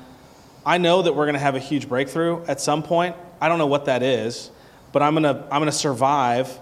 I 0.65 0.77
know 0.77 1.01
that 1.01 1.13
we're 1.13 1.25
going 1.25 1.33
to 1.33 1.39
have 1.39 1.55
a 1.55 1.59
huge 1.59 1.89
breakthrough 1.89 2.45
at 2.45 2.61
some 2.61 2.83
point. 2.83 3.15
I 3.41 3.49
don't 3.49 3.57
know 3.57 3.67
what 3.67 3.85
that 3.85 4.03
is, 4.03 4.51
but 4.91 5.01
I'm 5.01 5.13
going 5.13 5.23
to 5.23 5.43
I'm 5.51 5.59
going 5.59 5.65
to 5.65 5.71
survive. 5.71 6.59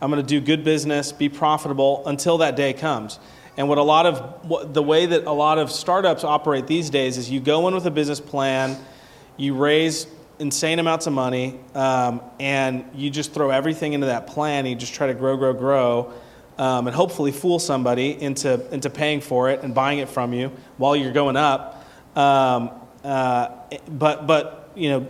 I'm 0.00 0.10
going 0.10 0.22
to 0.22 0.28
do 0.28 0.40
good 0.40 0.62
business, 0.62 1.10
be 1.10 1.28
profitable 1.28 2.06
until 2.06 2.38
that 2.38 2.54
day 2.54 2.72
comes. 2.72 3.18
And 3.56 3.68
what 3.68 3.78
a 3.78 3.82
lot 3.82 4.06
of 4.06 4.48
what, 4.48 4.72
the 4.72 4.82
way 4.82 5.06
that 5.06 5.24
a 5.24 5.32
lot 5.32 5.58
of 5.58 5.72
startups 5.72 6.22
operate 6.22 6.68
these 6.68 6.90
days 6.90 7.18
is 7.18 7.28
you 7.28 7.40
go 7.40 7.66
in 7.66 7.74
with 7.74 7.86
a 7.86 7.90
business 7.90 8.20
plan, 8.20 8.76
you 9.36 9.56
raise 9.56 10.06
insane 10.38 10.78
amounts 10.78 11.06
of 11.06 11.12
money, 11.12 11.58
um, 11.74 12.20
and 12.38 12.84
you 12.94 13.10
just 13.10 13.32
throw 13.32 13.50
everything 13.50 13.92
into 13.92 14.06
that 14.06 14.26
plan. 14.26 14.66
You 14.66 14.76
just 14.76 14.94
try 14.94 15.08
to 15.08 15.14
grow, 15.14 15.36
grow, 15.36 15.52
grow, 15.52 16.12
um, 16.58 16.86
and 16.86 16.94
hopefully 16.94 17.32
fool 17.32 17.58
somebody 17.58 18.20
into 18.20 18.72
into 18.72 18.90
paying 18.90 19.20
for 19.20 19.50
it 19.50 19.62
and 19.62 19.74
buying 19.74 19.98
it 19.98 20.08
from 20.08 20.32
you 20.32 20.52
while 20.76 20.96
you're 20.96 21.12
going 21.12 21.36
up. 21.36 21.84
Um, 22.16 22.70
uh, 23.04 23.50
but 23.88 24.26
but 24.26 24.70
you 24.74 24.90
know 24.90 25.06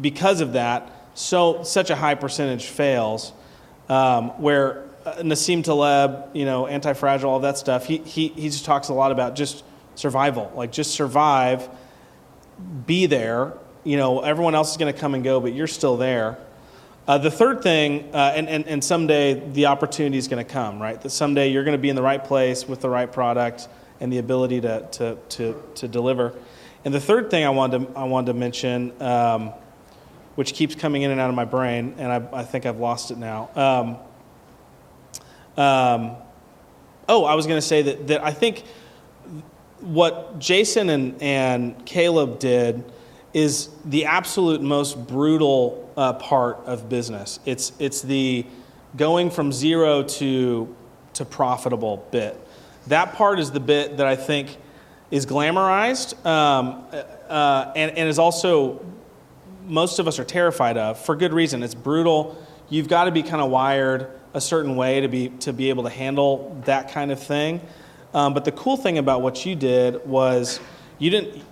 because 0.00 0.40
of 0.40 0.54
that, 0.54 0.90
so 1.14 1.62
such 1.62 1.90
a 1.90 1.96
high 1.96 2.14
percentage 2.14 2.66
fails. 2.66 3.32
Um, 3.88 4.30
where 4.40 4.84
uh, 5.04 5.16
Nassim 5.16 5.62
Taleb, 5.62 6.34
you 6.34 6.46
know, 6.46 6.66
anti-fragile, 6.66 7.30
all 7.30 7.40
that 7.40 7.58
stuff. 7.58 7.84
He 7.84 7.98
he 7.98 8.28
he 8.28 8.48
just 8.48 8.64
talks 8.64 8.88
a 8.88 8.94
lot 8.94 9.12
about 9.12 9.36
just 9.36 9.62
survival, 9.94 10.50
like 10.54 10.72
just 10.72 10.92
survive, 10.92 11.68
be 12.86 13.06
there. 13.06 13.52
You 13.84 13.98
know, 13.98 14.20
everyone 14.20 14.54
else 14.54 14.70
is 14.70 14.76
going 14.78 14.92
to 14.92 14.98
come 14.98 15.14
and 15.14 15.22
go, 15.22 15.40
but 15.40 15.52
you're 15.52 15.66
still 15.66 15.96
there. 15.96 16.38
Uh, 17.06 17.18
the 17.18 17.30
third 17.30 17.62
thing, 17.62 18.14
uh, 18.14 18.32
and, 18.34 18.48
and, 18.48 18.66
and 18.66 18.82
someday 18.82 19.34
the 19.34 19.66
opportunity 19.66 20.16
is 20.16 20.26
going 20.26 20.44
to 20.44 20.50
come, 20.50 20.80
right? 20.80 21.00
That 21.02 21.10
someday 21.10 21.52
you're 21.52 21.64
going 21.64 21.76
to 21.76 21.82
be 21.82 21.90
in 21.90 21.96
the 21.96 22.02
right 22.02 22.24
place 22.24 22.66
with 22.66 22.80
the 22.80 22.88
right 22.88 23.12
product 23.12 23.68
and 24.00 24.10
the 24.10 24.18
ability 24.18 24.62
to, 24.62 24.88
to, 24.92 25.18
to, 25.28 25.62
to 25.74 25.88
deliver. 25.88 26.34
And 26.86 26.94
the 26.94 27.00
third 27.00 27.30
thing 27.30 27.44
I 27.44 27.50
wanted 27.50 27.92
to, 27.92 27.98
I 27.98 28.04
wanted 28.04 28.32
to 28.32 28.38
mention, 28.38 29.02
um, 29.02 29.52
which 30.34 30.54
keeps 30.54 30.74
coming 30.74 31.02
in 31.02 31.10
and 31.10 31.20
out 31.20 31.28
of 31.28 31.36
my 31.36 31.44
brain, 31.44 31.94
and 31.98 32.10
I, 32.10 32.40
I 32.40 32.42
think 32.42 32.64
I've 32.64 32.78
lost 32.78 33.10
it 33.10 33.18
now. 33.18 33.50
Um, 33.54 33.96
um, 35.62 36.16
oh, 37.06 37.24
I 37.24 37.34
was 37.34 37.46
going 37.46 37.58
to 37.58 37.66
say 37.66 37.82
that, 37.82 38.06
that 38.06 38.24
I 38.24 38.32
think 38.32 38.64
what 39.80 40.38
Jason 40.38 40.88
and, 40.88 41.22
and 41.22 41.84
Caleb 41.84 42.38
did 42.38 42.82
is 43.34 43.68
the 43.84 44.06
absolute 44.06 44.62
most 44.62 45.06
brutal 45.06 45.92
uh, 45.96 46.14
part 46.14 46.58
of 46.64 46.88
business. 46.88 47.40
It's, 47.44 47.72
it's 47.78 48.00
the 48.00 48.46
going 48.96 49.30
from 49.30 49.52
zero 49.52 50.04
to, 50.04 50.74
to 51.14 51.24
profitable 51.24 52.06
bit. 52.10 52.40
That 52.86 53.14
part 53.14 53.40
is 53.40 53.50
the 53.50 53.60
bit 53.60 53.96
that 53.96 54.06
I 54.06 54.14
think 54.14 54.56
is 55.10 55.26
glamorized 55.26 56.24
um, 56.24 56.84
uh, 57.28 57.72
and, 57.76 57.90
and 57.98 58.08
is 58.08 58.18
also 58.18 58.84
most 59.66 59.98
of 59.98 60.06
us 60.06 60.18
are 60.18 60.24
terrified 60.24 60.76
of 60.76 60.98
for 60.98 61.16
good 61.16 61.32
reason. 61.32 61.62
It's 61.62 61.74
brutal. 61.74 62.40
You've 62.68 62.88
got 62.88 63.04
to 63.04 63.10
be 63.10 63.22
kind 63.22 63.42
of 63.42 63.50
wired 63.50 64.10
a 64.34 64.40
certain 64.40 64.76
way 64.76 65.00
to 65.00 65.08
be 65.08 65.28
to 65.40 65.52
be 65.52 65.70
able 65.70 65.84
to 65.84 65.90
handle 65.90 66.60
that 66.64 66.92
kind 66.92 67.10
of 67.10 67.22
thing. 67.22 67.60
Um, 68.12 68.34
but 68.34 68.44
the 68.44 68.52
cool 68.52 68.76
thing 68.76 68.98
about 68.98 69.22
what 69.22 69.46
you 69.46 69.54
did 69.54 70.04
was 70.06 70.60
you 70.98 71.10
didn't. 71.10 71.42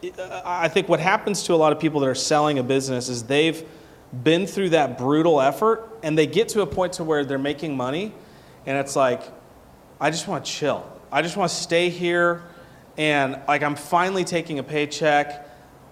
I 0.44 0.68
think 0.68 0.88
what 0.88 1.00
happens 1.00 1.42
to 1.44 1.55
a 1.55 1.57
lot 1.57 1.72
of 1.72 1.81
people 1.81 2.00
that 2.00 2.09
are 2.09 2.14
selling 2.14 2.59
a 2.59 2.62
business 2.62 3.09
is 3.09 3.24
they've 3.24 3.66
been 4.22 4.46
through 4.46 4.70
that 4.70 4.98
brutal 4.98 5.40
effort 5.40 5.88
and 6.02 6.16
they 6.16 6.26
get 6.26 6.48
to 6.50 6.61
a 6.61 6.66
point 6.66 6.94
to 6.94 7.05
where 7.05 7.24
they're 7.24 7.38
making 7.38 7.76
money, 7.76 8.12
and 8.66 8.78
it's 8.78 8.96
like, 8.96 9.22
I 10.00 10.11
just 10.11 10.28
want 10.28 10.44
to 10.44 10.50
chill. 10.50 10.87
I 11.11 11.22
just 11.22 11.37
want 11.37 11.50
to 11.50 11.57
stay 11.57 11.88
here, 11.90 12.42
and 12.96 13.40
like 13.48 13.62
I'm 13.62 13.76
finally 13.76 14.24
taking 14.24 14.59
a 14.59 14.62
paycheck 14.62 15.48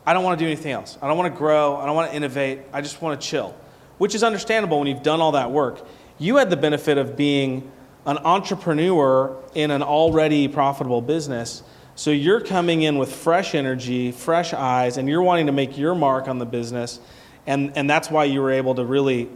I 0.06 0.12
don't 0.12 0.24
want 0.24 0.38
to 0.38 0.44
do 0.44 0.50
anything 0.50 0.72
else. 0.72 0.98
I 1.02 1.08
don't 1.08 1.16
want 1.18 1.32
to 1.32 1.38
grow. 1.38 1.76
I 1.76 1.86
don't 1.86 1.94
want 1.94 2.10
to 2.10 2.16
innovate. 2.16 2.60
I 2.72 2.80
just 2.80 3.00
want 3.02 3.20
to 3.20 3.26
chill, 3.26 3.54
which 3.98 4.14
is 4.14 4.22
understandable 4.22 4.78
when 4.78 4.88
you've 4.88 5.02
done 5.02 5.20
all 5.20 5.32
that 5.32 5.50
work. 5.50 5.86
You 6.18 6.36
had 6.36 6.50
the 6.50 6.56
benefit 6.56 6.98
of 6.98 7.16
being 7.16 7.70
an 8.06 8.18
entrepreneur 8.18 9.36
in 9.54 9.70
an 9.70 9.82
already 9.82 10.48
profitable 10.48 11.02
business. 11.02 11.62
So 12.00 12.10
you're 12.12 12.40
coming 12.40 12.80
in 12.80 12.96
with 12.96 13.14
fresh 13.14 13.54
energy, 13.54 14.10
fresh 14.10 14.54
eyes, 14.54 14.96
and 14.96 15.06
you're 15.06 15.20
wanting 15.20 15.44
to 15.48 15.52
make 15.52 15.76
your 15.76 15.94
mark 15.94 16.28
on 16.28 16.38
the 16.38 16.46
business. 16.46 16.98
And, 17.46 17.76
and 17.76 17.90
that's 17.90 18.10
why 18.10 18.24
you 18.24 18.40
were 18.40 18.52
able 18.52 18.74
to 18.76 18.86
really 18.86 19.28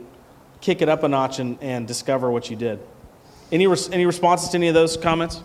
kick 0.63 0.81
it 0.81 0.89
up 0.89 1.03
a 1.03 1.09
notch 1.09 1.41
and, 1.41 1.59
and 1.61 1.87
discover 1.87 2.31
what 2.31 2.49
you 2.49 2.57
did. 2.57 2.81
Any, 3.53 3.67
res- 3.67 3.91
any 3.91 4.07
responses 4.07 4.49
to 4.49 4.57
any 4.57 4.69
of 4.69 4.75
those 4.75 4.97
comments? 4.97 5.43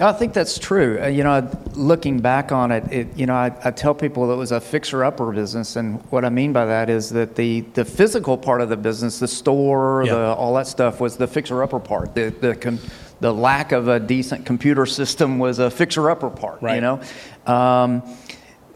I 0.00 0.12
think 0.12 0.34
that's 0.34 0.58
true. 0.58 1.00
Uh, 1.00 1.06
you 1.06 1.24
know, 1.24 1.50
looking 1.72 2.20
back 2.20 2.52
on 2.52 2.72
it, 2.72 2.92
it 2.92 3.16
you 3.16 3.24
know, 3.24 3.34
I, 3.34 3.56
I, 3.64 3.70
tell 3.70 3.94
people 3.94 4.30
it 4.30 4.36
was 4.36 4.52
a 4.52 4.60
fixer-upper 4.60 5.32
business, 5.32 5.76
and 5.76 6.02
what 6.10 6.26
I 6.26 6.30
mean 6.30 6.52
by 6.52 6.64
that 6.66 6.88
is 6.88 7.10
that 7.10 7.36
the 7.36 7.60
the 7.74 7.84
physical 7.84 8.38
part 8.38 8.62
of 8.62 8.70
the 8.70 8.78
business, 8.78 9.18
the 9.18 9.28
store, 9.28 10.06
the, 10.06 10.16
all 10.16 10.54
that 10.54 10.66
stuff, 10.66 11.00
was 11.00 11.18
the 11.18 11.26
fixer-upper 11.26 11.80
part. 11.80 12.14
The 12.14 12.30
the 12.30 12.56
com- 12.56 12.78
the 13.20 13.32
lack 13.32 13.72
of 13.72 13.88
a 13.88 14.00
decent 14.00 14.46
computer 14.46 14.86
system 14.86 15.38
was 15.38 15.58
a 15.58 15.70
fixer-upper 15.70 16.30
part. 16.30 16.62
Right. 16.62 16.76
You 16.76 16.80
know. 16.80 17.00
Um, 17.46 18.02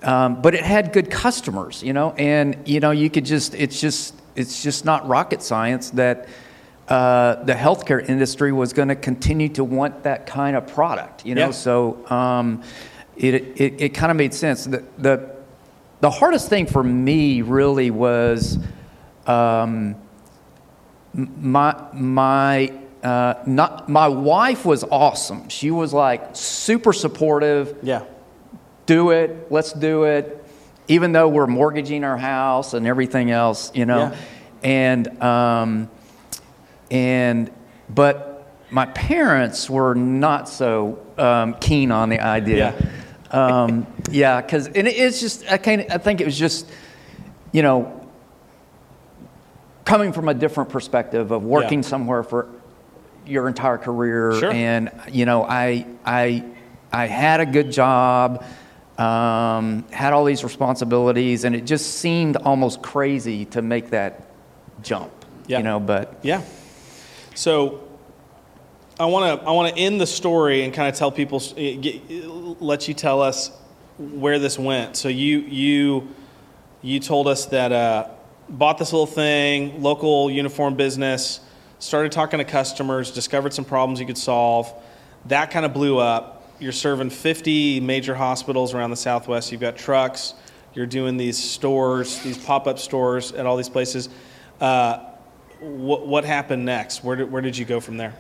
um, 0.03 0.43
but 0.43 0.55
it 0.55 0.63
had 0.63 0.93
good 0.93 1.11
customers, 1.11 1.83
you 1.83 1.95
know, 1.95 2.13
and 2.13 2.69
you 2.69 2.81
know 2.81 2.91
you 2.91 3.09
could 3.09 3.25
just 3.25 3.55
it's 3.55 3.81
just 3.81 4.15
it's 4.37 4.63
just 4.63 4.85
not 4.85 5.09
rocket 5.09 5.43
science 5.43 5.91
that 5.91 6.29
uh, 6.89 7.43
the 7.45 7.55
healthcare 7.55 8.07
industry 8.07 8.53
was 8.53 8.75
going 8.75 8.89
to 8.89 8.97
continue 8.97 9.49
to 9.49 9.65
want 9.65 10.03
that 10.03 10.27
kind 10.27 10.57
of 10.57 10.67
product, 10.67 11.25
you 11.25 11.35
know. 11.35 11.47
Yeah. 11.47 11.53
So 11.53 12.05
um, 12.11 12.63
it 13.17 13.35
it, 13.35 13.81
it 13.81 13.89
kind 13.95 14.11
of 14.11 14.19
made 14.19 14.35
sense. 14.35 14.65
The, 14.65 14.85
the 14.99 15.35
the 16.01 16.11
hardest 16.11 16.51
thing 16.51 16.67
for 16.67 16.83
me 16.83 17.41
really 17.41 17.91
was 17.91 18.59
um, 19.27 19.97
my 21.15 21.83
my 21.95 22.73
uh, 23.05 23.35
not 23.47 23.89
my 23.89 24.09
wife 24.09 24.65
was 24.65 24.83
awesome. 24.85 25.49
She 25.49 25.71
was 25.71 25.93
like 25.93 26.31
super 26.33 26.93
supportive. 26.93 27.77
Yeah. 27.83 28.05
Do 28.87 29.11
it. 29.11 29.51
Let's 29.51 29.73
do 29.73 30.05
it. 30.05 30.45
Even 30.89 31.13
though 31.13 31.29
we're 31.29 31.47
mortgaging 31.47 32.03
our 32.05 32.17
house 32.17 32.75
and 32.75 32.87
everything 32.87 33.31
else, 33.31 33.71
you 33.75 33.87
know, 33.87 33.99
Yeah. 34.13 34.17
and. 34.63 35.23
Um, 35.23 35.91
and 36.91 37.51
but 37.89 38.47
my 38.71 38.85
parents 38.87 39.69
were 39.71 39.95
not 39.95 40.49
so 40.49 40.99
um, 41.17 41.55
keen 41.55 41.91
on 41.91 42.11
the 42.11 42.21
idea. 42.21 42.75
Yeah. 43.33 43.63
um, 43.65 43.87
yeah, 44.11 44.41
because 44.43 44.67
and 44.69 44.87
it, 44.87 44.91
it's 44.97 45.19
just 45.19 45.51
I 45.51 45.57
kind 45.57 45.87
I 45.91 45.97
think 45.99 46.21
it 46.21 46.27
was 46.27 46.39
just 46.39 46.71
you 47.53 47.63
know 47.63 48.07
coming 49.85 50.13
from 50.13 50.29
a 50.29 50.35
different 50.35 50.71
perspective 50.71 51.31
of 51.31 51.43
working 51.43 51.81
Yeah. 51.81 51.89
somewhere 51.89 52.23
for 52.23 52.49
your 53.27 53.49
entire 53.49 53.79
career, 53.79 54.35
Sure. 54.39 54.51
and 54.53 54.91
you 55.11 55.25
know 55.27 55.45
I 55.45 55.87
I 56.05 56.45
I 56.93 57.07
had 57.07 57.41
a 57.41 57.47
good 57.47 57.71
job. 57.73 58.45
Um, 58.99 59.85
had 59.91 60.13
all 60.13 60.25
these 60.25 60.45
responsibilities, 60.45 61.43
and 61.45 61.57
it 61.57 61.65
just 61.65 61.99
seemed 61.99 62.37
almost 62.37 62.81
crazy 62.81 63.45
to 63.47 63.61
make 63.61 63.91
that 63.91 64.23
jump. 64.83 65.11
Yeah. 65.49 65.59
You 65.59 65.65
know, 65.65 65.81
but 65.81 66.15
Yeah. 66.23 66.43
So 67.35 67.81
I 69.01 69.07
want 69.07 69.41
to 69.41 69.47
I 69.49 69.51
want 69.51 69.75
to 69.75 69.81
end 69.81 70.01
the 70.01 70.07
story 70.07 70.63
and 70.63 70.73
kind 70.73 70.89
of 70.89 70.95
tell 70.95 71.11
people 71.11 71.43
eh, 71.57 71.75
get, 71.75 72.09
let 72.61 72.87
you 72.87 72.95
tell 72.95 73.21
us 73.21 73.51
where 73.99 74.39
this 74.39 74.57
went. 74.59 74.97
So 74.97 75.09
you 75.09 75.39
you 75.41 76.09
you 76.83 77.01
told 77.01 77.27
us 77.27 77.47
that 77.47 77.73
uh, 77.73 78.07
bought 78.49 78.79
this 78.79 78.93
little 78.93 79.07
thing, 79.07 79.83
local 79.83 80.31
uniform 80.31 80.77
business, 80.77 81.41
started 81.85 82.13
talking 82.13 82.39
to 82.39 82.45
customers, 82.45 83.11
discovered 83.11 83.53
some 83.53 83.65
problems 83.65 84.01
you 84.01 84.07
could 84.07 84.17
solve. 84.17 84.73
That 85.27 85.51
kind 85.51 85.67
of 85.67 85.75
blew 85.75 85.99
up. 85.99 86.43
You're 86.59 86.73
serving 86.73 87.11
50 87.11 87.81
major 87.81 88.15
hospitals 88.15 88.73
around 88.73 88.91
the 88.91 88.97
Southwest. 88.97 89.53
You've 89.53 89.61
got 89.61 89.77
trucks. 89.77 90.33
You're 90.73 90.87
doing 90.87 91.19
these 91.19 91.37
stores, 91.37 92.21
these 92.21 92.39
pop-up 92.39 92.79
stores 92.79 93.33
at 93.33 93.45
all 93.45 93.57
these 93.59 93.69
places. 93.69 94.09
Uh, 94.61 95.11
what, 95.61 96.07
what 96.07 96.25
happened 96.25 96.65
next? 96.65 97.05
Where 97.05 97.17
did, 97.17 97.31
where 97.31 97.43
did 97.43 97.57
you 97.57 97.67
go 97.67 97.81
from 97.81 97.99
there? 97.99 98.15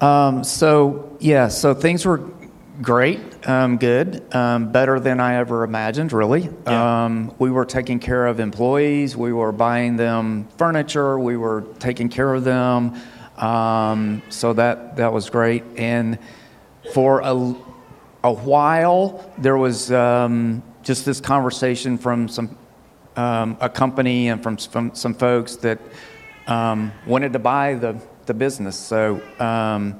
Um, 0.00 0.42
so 0.42 1.16
yeah, 1.20 1.46
so 1.46 1.74
things 1.74 2.04
were 2.04 2.18
great, 2.82 3.20
um, 3.48 3.76
good, 3.78 4.22
um, 4.34 4.70
better 4.72 5.00
than 5.00 5.20
I 5.20 5.36
ever 5.36 5.64
imagined. 5.64 6.12
Really, 6.12 6.50
Yeah. 6.66 7.04
um, 7.04 7.32
we 7.38 7.50
were 7.50 7.64
taking 7.64 7.98
care 7.98 8.26
of 8.26 8.40
employees, 8.40 9.16
we 9.16 9.32
were 9.32 9.52
buying 9.52 9.96
them 9.96 10.46
furniture, 10.58 11.18
we 11.18 11.36
were 11.36 11.64
taking 11.78 12.08
care 12.08 12.34
of 12.34 12.44
them. 12.44 12.94
Um, 13.38 14.22
so 14.28 14.52
that 14.54 14.96
that 14.96 15.12
was 15.12 15.28
great, 15.30 15.62
and 15.76 16.18
for 16.92 17.20
a 17.20 17.54
a 18.24 18.32
while 18.32 19.30
there 19.38 19.56
was 19.56 19.92
um, 19.92 20.62
just 20.82 21.04
this 21.04 21.20
conversation 21.20 21.98
from 21.98 22.28
some 22.28 22.56
um, 23.16 23.56
a 23.60 23.68
company 23.68 24.28
and 24.28 24.42
from, 24.42 24.56
from 24.56 24.94
some 24.94 25.14
folks 25.14 25.56
that 25.56 25.78
um, 26.46 26.92
wanted 27.06 27.32
to 27.32 27.38
buy 27.38 27.74
the, 27.74 27.96
the 28.26 28.34
business. 28.34 28.78
So 28.78 29.20
um, 29.38 29.98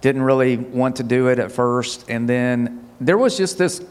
didn't 0.00 0.22
really 0.22 0.56
want 0.56 0.96
to 0.96 1.02
do 1.02 1.28
it 1.28 1.38
at 1.38 1.50
first. 1.52 2.08
And 2.08 2.28
then 2.28 2.88
there 3.00 3.18
was 3.18 3.36
just 3.36 3.58
this 3.58 3.82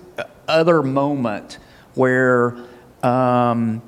other 0.47 0.81
moment 0.81 1.57
where 1.95 2.57
um, 3.03 3.81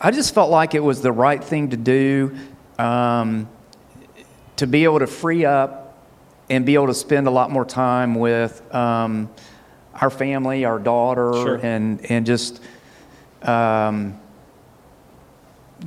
I 0.00 0.10
just 0.10 0.34
felt 0.34 0.50
like 0.50 0.74
it 0.74 0.82
was 0.82 1.00
the 1.02 1.12
right 1.12 1.42
thing 1.42 1.70
to 1.70 1.76
do 1.76 2.36
um, 2.78 3.48
to 4.56 4.66
be 4.66 4.84
able 4.84 4.98
to 5.00 5.06
free 5.06 5.44
up 5.44 6.06
and 6.50 6.64
be 6.64 6.74
able 6.74 6.86
to 6.86 6.94
spend 6.94 7.26
a 7.26 7.30
lot 7.30 7.50
more 7.50 7.64
time 7.64 8.14
with 8.14 8.62
um, 8.74 9.28
our 9.94 10.10
family, 10.10 10.64
our 10.64 10.78
daughter, 10.78 11.32
Sure. 11.34 11.56
and 11.56 12.04
and 12.10 12.24
just 12.26 12.62
um, 13.42 14.18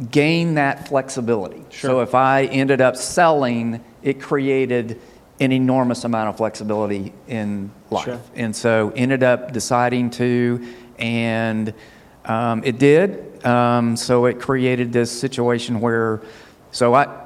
gain 0.10 0.56
that 0.56 0.88
flexibility. 0.88 1.64
Sure. 1.70 1.90
So 1.90 2.00
if 2.02 2.16
I 2.16 2.46
ended 2.46 2.80
up 2.82 2.96
selling, 2.96 3.84
it 4.04 4.22
created 4.22 5.02
an 5.41 5.51
enormous 5.51 6.04
amount 6.04 6.30
of 6.30 6.38
flexibility 6.38 7.12
in 7.27 7.71
life. 7.89 8.06
Sure. 8.06 8.21
And 8.36 8.56
so 8.56 8.93
ended 8.95 9.23
up 9.23 9.51
deciding 9.51 10.12
to, 10.12 10.65
and 10.99 11.73
um, 12.25 12.63
it 12.63 12.77
did. 12.77 13.43
Um, 13.43 13.97
so 13.97 14.25
it 14.27 14.39
created 14.39 14.93
this 14.93 15.12
situation 15.12 15.82
where, 15.82 16.21
so 16.71 16.93
I 16.93 17.25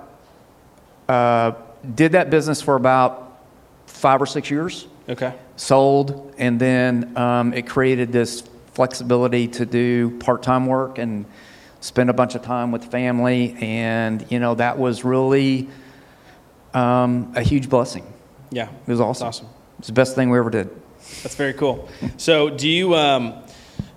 uh, 1.10 1.52
did 1.94 2.14
that 2.14 2.30
business 2.30 2.62
for 2.62 2.76
about 2.76 3.38
five 3.86 4.22
or 4.22 4.26
six 4.26 4.50
years 4.50 4.88
Okay. 5.10 5.34
sold, 5.58 6.34
and 6.38 6.60
then 6.60 7.16
um, 7.18 7.54
it 7.54 7.68
created 7.68 8.12
this 8.14 8.42
flexibility 8.74 9.48
to 9.50 9.66
do 9.66 10.18
part-time 10.20 10.66
work 10.66 10.98
and 10.98 11.26
spend 11.82 12.10
a 12.10 12.14
bunch 12.14 12.34
of 12.34 12.42
time 12.42 12.72
with 12.72 12.86
family, 12.86 13.56
and 13.60 14.26
you 14.32 14.40
know 14.40 14.56
that 14.56 14.80
was 14.80 15.04
really 15.04 15.68
um, 16.76 17.32
a 17.36 17.42
huge 17.42 17.70
blessing. 17.70 18.06
Yeah. 18.52 18.70
It 18.70 18.92
was 18.92 19.02
awesome. 19.02 19.28
Awesome. 19.28 19.48
It's 19.80 19.88
the 19.88 19.94
best 19.94 20.16
thing 20.16 20.30
we 20.30 20.38
ever 20.38 20.50
did. 20.50 20.70
That's 21.24 21.36
very 21.36 21.54
cool. 21.54 21.90
So, 22.18 22.50
do 22.50 22.68
you 22.68 22.96
um, 22.96 23.44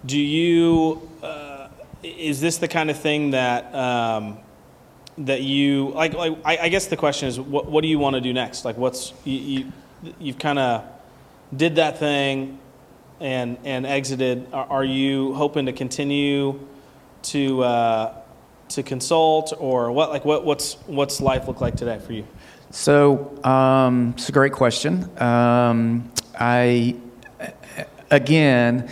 do 0.04 0.18
you 0.18 1.08
uh, 1.22 1.68
is 2.02 2.40
this 2.40 2.58
the 2.58 2.68
kind 2.68 2.90
of 2.90 2.98
thing 2.98 3.30
that 3.30 3.74
um, 3.74 4.38
that 5.18 5.42
you 5.42 5.90
like? 5.90 6.14
Like, 6.14 6.38
I, 6.44 6.58
I 6.58 6.68
guess 6.68 6.86
the 6.86 6.96
question 6.96 7.28
is, 7.28 7.40
what 7.40 7.66
what 7.70 7.82
do 7.82 7.88
you 7.88 7.98
want 7.98 8.14
to 8.14 8.20
do 8.20 8.32
next? 8.32 8.64
Like, 8.64 8.76
what's 8.76 9.12
you, 9.24 9.38
you 9.38 9.72
you've 10.18 10.38
kind 10.38 10.58
of 10.58 10.84
did 11.56 11.76
that 11.76 11.98
thing 11.98 12.58
and 13.20 13.58
and 13.64 13.86
exited. 13.86 14.46
Are, 14.52 14.66
are 14.66 14.84
you 14.84 15.34
hoping 15.34 15.66
to 15.66 15.72
continue 15.72 16.60
to 17.22 17.62
uh, 17.62 18.14
to 18.70 18.82
consult 18.82 19.52
or 19.58 19.92
what? 19.92 20.10
Like, 20.10 20.24
what 20.24 20.44
what's 20.44 20.74
what's 20.86 21.20
life 21.20 21.48
look 21.48 21.60
like 21.60 21.76
today 21.76 21.98
for 21.98 22.12
you? 22.12 22.26
So 22.70 23.42
um, 23.44 24.14
it's 24.16 24.28
a 24.28 24.32
great 24.32 24.52
question. 24.52 25.08
Um, 25.20 26.10
I 26.38 26.96
again, 28.10 28.88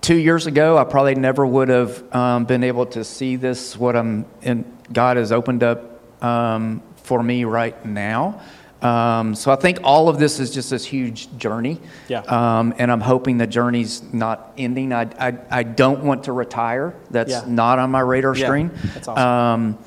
two 0.00 0.16
years 0.16 0.46
ago, 0.46 0.78
I 0.78 0.84
probably 0.84 1.14
never 1.16 1.44
would 1.46 1.68
have 1.68 2.14
um, 2.14 2.44
been 2.44 2.62
able 2.64 2.86
to 2.86 3.04
see 3.04 3.36
this. 3.36 3.76
What 3.76 3.96
I'm 3.96 4.24
in, 4.42 4.64
God 4.92 5.16
has 5.16 5.32
opened 5.32 5.62
up 5.62 6.00
um, 6.24 6.82
for 6.96 7.22
me 7.22 7.44
right 7.44 7.84
now. 7.84 8.40
Um, 8.82 9.34
so 9.34 9.50
I 9.50 9.56
think 9.56 9.78
all 9.82 10.08
of 10.08 10.18
this 10.18 10.38
is 10.38 10.52
just 10.52 10.70
this 10.70 10.84
huge 10.84 11.34
journey. 11.38 11.80
Yeah. 12.08 12.20
Um, 12.20 12.74
and 12.78 12.92
I'm 12.92 13.00
hoping 13.00 13.38
the 13.38 13.46
journey's 13.46 14.02
not 14.12 14.52
ending. 14.58 14.92
I, 14.92 15.08
I, 15.18 15.38
I 15.50 15.62
don't 15.62 16.04
want 16.04 16.24
to 16.24 16.32
retire. 16.32 16.94
That's 17.10 17.30
Yeah. 17.30 17.44
not 17.46 17.78
on 17.78 17.90
my 17.90 18.00
radar 18.00 18.36
Yeah, 18.36 18.46
screen. 18.46 18.70
that's 18.94 19.08
awesome. 19.08 19.78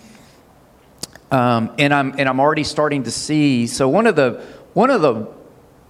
Um, 1.31 1.71
and 1.77 1.93
I'm 1.93 2.15
and 2.17 2.27
I'm 2.27 2.39
already 2.39 2.63
starting 2.63 3.03
to 3.03 3.11
see. 3.11 3.67
So 3.67 3.87
one 3.87 4.07
of 4.07 4.15
the 4.15 4.43
one 4.73 4.89
of 4.89 5.01
the 5.01 5.27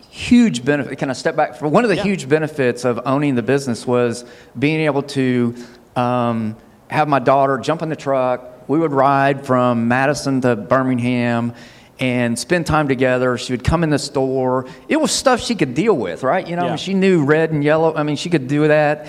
huge 0.09 0.65
benefit. 0.65 0.97
Can 0.97 1.09
I 1.09 1.13
step 1.13 1.35
back? 1.35 1.55
For 1.55 1.67
one 1.67 1.83
of 1.83 1.89
the 1.89 1.95
Yeah. 1.95 2.03
huge 2.03 2.27
benefits 2.27 2.83
of 2.83 2.99
owning 3.05 3.35
the 3.35 3.43
business 3.43 3.85
was 3.87 4.25
being 4.57 4.81
able 4.81 5.03
to 5.03 5.55
um, 5.95 6.55
have 6.89 7.07
my 7.07 7.19
daughter 7.19 7.57
jump 7.57 7.81
in 7.81 7.89
the 7.89 7.95
truck. 7.95 8.43
We 8.67 8.79
would 8.79 8.91
ride 8.91 9.45
from 9.45 9.87
Madison 9.87 10.41
to 10.41 10.55
Birmingham. 10.55 11.53
And 12.01 12.39
spend 12.39 12.65
time 12.65 12.87
together. 12.87 13.37
She 13.37 13.51
would 13.51 13.65
come 13.65 13.83
in 13.83 13.89
the 13.89 13.99
store. 13.99 14.67
It 14.87 15.01
was 15.01 15.11
stuff 15.11 15.41
she 15.41 15.53
could 15.53 15.73
deal 15.73 15.93
with, 15.93 16.23
right? 16.23 16.47
You 16.47 16.55
know, 16.55 16.61
I 16.61 16.67
mean, 16.69 16.77
she 16.77 16.93
knew 16.93 17.25
red 17.25 17.51
and 17.51 17.61
yellow. 17.61 17.93
I 17.93 18.03
mean, 18.03 18.15
she 18.15 18.29
could 18.29 18.47
do 18.47 18.69
that. 18.69 19.07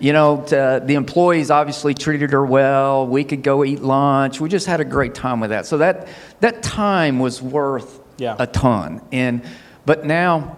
You 0.00 0.12
know, 0.14 0.42
to, 0.48 0.82
the 0.84 0.94
employees 0.94 1.50
obviously 1.50 1.92
treated 1.94 2.30
her 2.32 2.44
well. 2.44 3.06
We 3.06 3.22
could 3.22 3.42
go 3.42 3.64
eat 3.64 3.80
lunch. 3.82 4.40
We 4.40 4.48
just 4.48 4.66
had 4.66 4.80
a 4.80 4.84
great 4.84 5.14
time 5.14 5.40
with 5.40 5.50
that. 5.50 5.66
So 5.66 5.78
that 5.78 6.08
that 6.40 6.62
time 6.62 7.18
was 7.18 7.42
worth 7.42 8.00
Yeah. 8.16 8.34
a 8.38 8.46
ton. 8.46 9.02
And 9.12 9.42
but 9.84 10.04
now, 10.06 10.56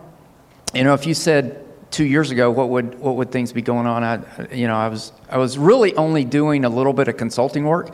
you 0.72 0.84
know, 0.84 0.94
if 0.94 1.06
you 1.06 1.14
said 1.14 1.58
two 1.90 2.04
years 2.04 2.30
ago, 2.30 2.50
what 2.50 2.68
would 2.68 2.98
what 3.00 3.16
would 3.16 3.30
things 3.32 3.52
be 3.52 3.62
going 3.62 3.86
on? 3.86 4.04
I, 4.04 4.20
you 4.54 4.66
know, 4.68 4.76
I 4.76 4.88
was 4.88 5.12
I 5.28 5.38
was 5.38 5.58
really 5.58 5.94
only 5.96 6.24
doing 6.24 6.64
a 6.64 6.68
little 6.68 6.92
bit 6.92 7.08
of 7.08 7.16
consulting 7.16 7.64
work, 7.64 7.92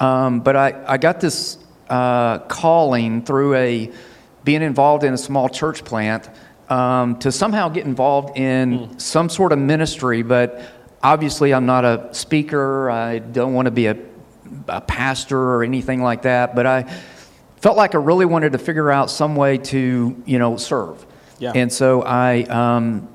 um, 0.00 0.40
but 0.40 0.54
I 0.54 0.84
I 0.86 0.98
got 0.98 1.20
this 1.20 1.56
uh, 1.88 2.38
calling 2.40 3.22
through 3.24 3.54
a 3.54 3.90
being 4.44 4.62
involved 4.62 5.02
in 5.04 5.12
a 5.14 5.18
small 5.18 5.48
church 5.48 5.82
plant 5.84 6.28
um, 6.68 7.18
to 7.18 7.32
somehow 7.32 7.68
get 7.68 7.84
involved 7.86 8.36
in 8.38 8.98
some 8.98 9.28
sort 9.28 9.52
of 9.52 9.58
ministry, 9.58 10.22
but 10.22 10.62
obviously 11.02 11.52
I'm 11.52 11.66
not 11.66 11.84
a 11.84 12.08
speaker. 12.12 12.90
I 12.90 13.18
don't 13.18 13.54
want 13.54 13.66
to 13.66 13.70
be 13.70 13.86
a, 13.86 13.96
a 14.68 14.80
pastor 14.80 15.38
or 15.38 15.62
anything 15.64 16.02
like 16.02 16.22
that, 16.22 16.54
but 16.54 16.66
I 16.66 16.82
felt 17.56 17.76
like 17.76 17.94
I 17.94 17.98
really 17.98 18.26
wanted 18.26 18.52
to 18.52 18.58
figure 18.58 18.90
out 18.90 19.10
some 19.10 19.36
way 19.36 19.58
to, 19.58 20.22
you 20.24 20.38
know, 20.38 20.56
serve. 20.56 21.04
Yeah. 21.38 21.52
And 21.54 21.72
so 21.72 22.02
I 22.02 22.42
um, 22.44 23.08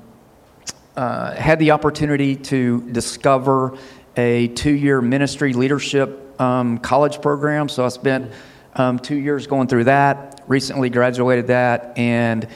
uh, 0.96 1.34
had 1.34 1.58
the 1.58 1.72
opportunity 1.72 2.36
to 2.36 2.80
discover 2.90 3.76
a 4.16 4.48
two-year 4.48 5.00
ministry 5.00 5.52
leadership 5.52 6.40
um, 6.40 6.78
college 6.78 7.20
program. 7.20 7.68
So 7.68 7.84
I 7.84 7.88
spent 7.88 8.32
um, 8.74 8.98
two 8.98 9.16
years 9.16 9.46
going 9.46 9.68
through 9.68 9.84
that. 9.84 10.42
Recently 10.48 10.90
graduated 10.90 11.48
that, 11.48 11.98
and 11.98 12.46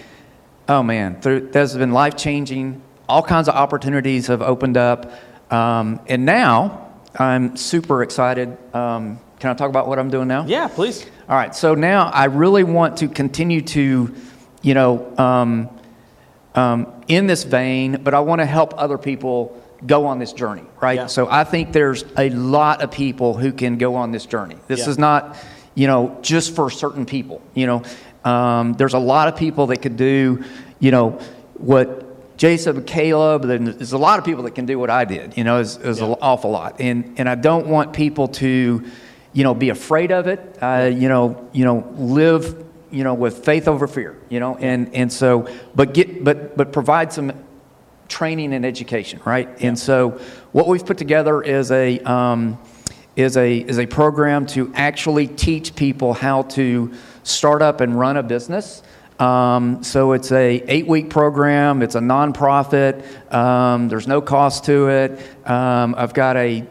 oh 0.68 0.82
man, 0.82 1.20
through, 1.20 1.48
that's 1.50 1.74
been 1.74 1.92
life-changing. 1.92 2.80
All 3.10 3.24
kinds 3.24 3.48
of 3.48 3.56
opportunities 3.56 4.28
have 4.28 4.40
opened 4.40 4.76
up, 4.76 5.10
um, 5.52 5.98
and 6.06 6.24
now 6.24 6.92
I'm 7.18 7.56
super 7.56 8.04
excited. 8.04 8.56
Um, 8.72 9.18
can 9.40 9.50
I 9.50 9.54
talk 9.54 9.68
about 9.68 9.88
what 9.88 9.98
I'm 9.98 10.10
doing 10.10 10.28
now? 10.28 10.44
Yeah, 10.46 10.68
please. 10.68 11.04
All 11.28 11.34
right, 11.36 11.52
so 11.52 11.74
now 11.74 12.08
I 12.14 12.26
really 12.26 12.62
want 12.62 12.98
to 12.98 13.08
continue 13.08 13.62
to, 13.62 14.14
you 14.62 14.74
know, 14.74 15.12
um, 15.18 15.68
um, 16.54 16.86
in 17.08 17.26
this 17.26 17.42
vein, 17.42 18.00
but 18.04 18.14
I 18.14 18.20
want 18.20 18.42
to 18.42 18.46
help 18.46 18.74
other 18.76 18.96
people 18.96 19.60
go 19.84 20.06
on 20.06 20.20
this 20.20 20.32
journey, 20.32 20.62
right? 20.80 20.94
Yeah. 20.96 21.06
So 21.06 21.26
I 21.28 21.42
think 21.42 21.72
there's 21.72 22.04
a 22.16 22.30
lot 22.30 22.80
of 22.80 22.92
people 22.92 23.36
who 23.36 23.50
can 23.50 23.76
go 23.76 23.96
on 23.96 24.12
this 24.12 24.24
journey. 24.24 24.56
This 24.68 24.80
Yeah. 24.84 24.90
is 24.90 24.98
not, 24.98 25.36
you 25.74 25.88
know, 25.88 26.16
just 26.22 26.54
for 26.54 26.70
certain 26.70 27.06
people. 27.06 27.40
You 27.54 27.66
know, 27.66 27.82
um, 28.24 28.74
there's 28.74 28.94
a 28.94 28.98
lot 29.00 29.26
of 29.26 29.34
people 29.34 29.66
that 29.68 29.78
could 29.78 29.96
do, 29.96 30.44
you 30.78 30.92
know, 30.92 31.18
what 31.54 32.06
Jason 32.40 32.84
Caleb. 32.84 33.42
then 33.42 33.66
There's 33.66 33.92
a 33.92 33.98
lot 33.98 34.18
of 34.18 34.24
people 34.24 34.44
that 34.44 34.54
can 34.54 34.64
do 34.64 34.78
what 34.78 34.88
I 34.88 35.04
did. 35.04 35.36
You 35.36 35.44
know, 35.44 35.60
it's, 35.60 35.76
it's 35.76 36.00
Yeah. 36.00 36.06
an 36.06 36.16
awful 36.22 36.50
lot, 36.50 36.76
and 36.80 37.14
and 37.18 37.28
I 37.28 37.34
don't 37.34 37.66
want 37.66 37.92
people 37.92 38.28
to, 38.28 38.82
you 39.34 39.44
know, 39.44 39.52
be 39.52 39.68
afraid 39.68 40.10
of 40.10 40.26
it. 40.26 40.40
Uh, 40.58 40.90
you 40.90 41.10
know, 41.10 41.46
you 41.52 41.66
know, 41.66 41.84
live, 41.98 42.56
you 42.90 43.04
know, 43.04 43.12
with 43.12 43.44
faith 43.44 43.68
over 43.68 43.86
fear. 43.86 44.16
You 44.30 44.40
know, 44.40 44.56
and 44.56 44.88
and 44.94 45.12
so, 45.12 45.48
but 45.74 45.92
get 45.92 46.24
but 46.24 46.56
but 46.56 46.72
provide 46.72 47.12
some 47.12 47.30
training 48.08 48.54
and 48.54 48.64
education, 48.64 49.20
right? 49.26 49.46
And 49.60 49.78
so, 49.78 50.18
what 50.52 50.66
we've 50.66 50.84
put 50.86 50.96
together 50.96 51.42
is 51.42 51.70
a 51.70 51.98
um, 52.00 52.58
is 53.16 53.36
a 53.36 53.58
is 53.58 53.78
a 53.78 53.84
program 53.84 54.46
to 54.46 54.72
actually 54.74 55.26
teach 55.26 55.76
people 55.76 56.14
how 56.14 56.44
to 56.56 56.90
start 57.22 57.60
up 57.60 57.82
and 57.82 57.98
run 58.00 58.16
a 58.16 58.22
business. 58.22 58.82
Um, 59.20 59.84
so 59.84 60.12
it's 60.12 60.32
a 60.32 60.62
eight 60.66 60.86
week 60.86 61.10
program. 61.10 61.82
It's 61.82 61.94
a 61.94 62.00
nonprofit. 62.00 63.04
Um, 63.32 63.88
there's 63.88 64.08
no 64.08 64.22
cost 64.22 64.64
to 64.64 64.88
it. 64.88 65.20
Um, 65.48 65.94
I've 65.96 66.14
got 66.14 66.38
a 66.38 66.66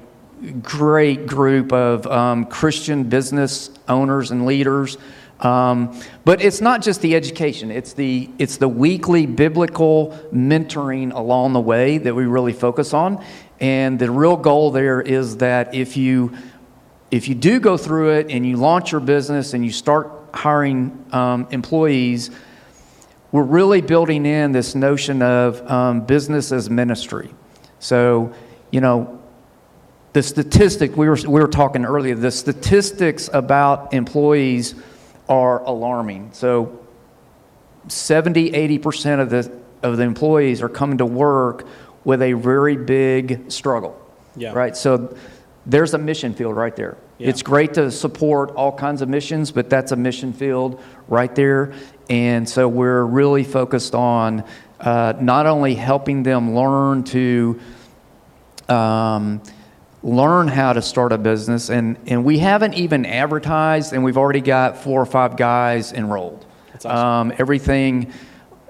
great 0.64 1.28
group 1.28 1.72
of 1.72 2.08
um, 2.08 2.46
Christian 2.46 3.04
business 3.04 3.70
owners 3.88 4.32
and 4.32 4.48
leaders. 4.48 4.98
Um, 5.42 5.98
but 6.26 6.42
it's 6.42 6.60
not 6.60 6.82
just 6.82 7.02
the 7.02 7.16
education; 7.16 7.72
it's 7.72 7.94
the 7.94 8.30
it's 8.40 8.58
the 8.58 8.68
weekly 8.68 9.26
biblical 9.28 10.20
mentoring 10.34 11.14
along 11.14 11.54
the 11.54 11.62
way 11.62 12.00
that 12.00 12.14
we 12.14 12.26
really 12.26 12.52
focus 12.52 12.94
on. 12.94 13.24
And 13.60 14.00
the 14.00 14.10
real 14.10 14.38
goal 14.38 14.72
there 14.72 15.02
is 15.02 15.38
that 15.38 15.76
if 15.76 15.96
you 15.96 16.36
if 17.12 17.28
you 17.28 17.36
do 17.36 17.60
go 17.60 17.78
through 17.78 18.12
it 18.12 18.32
and 18.32 18.46
you 18.46 18.58
launch 18.58 18.92
your 18.92 19.02
business 19.02 19.54
and 19.54 19.64
you 19.64 19.72
start 19.72 20.19
hiring 20.34 21.06
um, 21.12 21.48
employees, 21.52 22.32
we're 23.32 23.44
really 23.44 23.82
building 23.82 24.26
in 24.26 24.52
this 24.52 24.76
notion 24.76 25.22
of 25.22 25.70
um, 25.70 26.02
business 26.02 26.52
as 26.52 26.70
ministry. 26.70 27.30
So, 27.80 28.34
you 28.72 28.82
know, 28.82 29.22
the 30.14 30.24
statistic 30.24 30.98
we 30.98 31.08
were 31.08 31.18
we 31.28 31.40
were 31.40 31.48
talking 31.48 31.86
earlier. 31.86 32.16
The 32.16 32.32
statistics 32.32 33.30
about 33.32 33.94
employees 33.94 34.76
are 35.28 35.62
alarming. 35.64 36.32
So, 36.34 36.80
70, 37.88 38.54
80 38.54 38.80
percent 38.80 39.22
of 39.22 39.30
the 39.30 39.60
of 39.84 39.98
the 39.98 40.04
employees 40.04 40.62
are 40.62 40.70
coming 40.70 40.98
to 40.98 41.06
work 41.06 41.68
with 42.04 42.22
a 42.22 42.34
very 42.34 42.76
big 42.76 43.52
struggle. 43.52 44.00
Yeah. 44.36 44.54
Right. 44.54 44.76
So, 44.76 45.16
there's 45.66 45.94
a 45.94 46.00
mission 46.00 46.34
field 46.34 46.56
right 46.56 46.76
there. 46.76 46.98
Yeah. 47.20 47.30
It's 47.30 47.42
great 47.42 47.74
to 47.74 47.92
support 47.92 48.52
all 48.52 48.72
kinds 48.72 49.02
of 49.02 49.10
missions, 49.10 49.52
but 49.52 49.70
that's 49.70 49.92
a 49.92 49.96
mission 49.98 50.32
field 50.32 50.82
right 51.10 51.34
there. 51.36 51.74
And 52.10 52.48
so 52.48 52.68
we're 52.68 53.04
really 53.04 53.44
focused 53.44 53.94
on 53.94 54.46
uh, 54.80 55.14
not 55.20 55.46
only 55.46 55.76
helping 55.76 56.24
them 56.24 56.56
learn 56.56 57.04
to 57.04 57.60
um, 58.70 59.42
learn 60.02 60.48
how 60.48 60.72
to 60.72 60.82
start 60.82 61.12
a 61.12 61.18
business, 61.18 61.70
and, 61.70 61.98
and 62.08 62.24
we 62.24 62.40
haven't 62.40 62.76
even 62.76 63.06
advertised, 63.06 63.92
and 63.92 64.02
we've 64.04 64.18
already 64.18 64.42
got 64.42 64.78
four 64.78 65.02
or 65.02 65.06
five 65.06 65.36
guys 65.36 65.92
enrolled. 65.92 66.46
That's 66.72 66.86
awesome. 66.86 67.32
Um, 67.32 67.36
everything, 67.38 68.14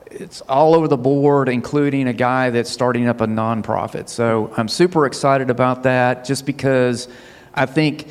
it's 0.09 0.41
all 0.41 0.73
over 0.73 0.87
the 0.87 0.97
board, 0.97 1.49
including 1.49 2.07
a 2.07 2.13
guy 2.13 2.49
that's 2.49 2.71
starting 2.71 3.07
up 3.07 3.21
a 3.21 3.27
nonprofit. 3.27 4.09
So 4.09 4.51
I'm 4.57 4.67
super 4.67 5.05
excited 5.05 5.51
about 5.51 5.83
that 5.83 6.25
just 6.25 6.47
because 6.47 7.07
I 7.53 7.67
think 7.67 8.07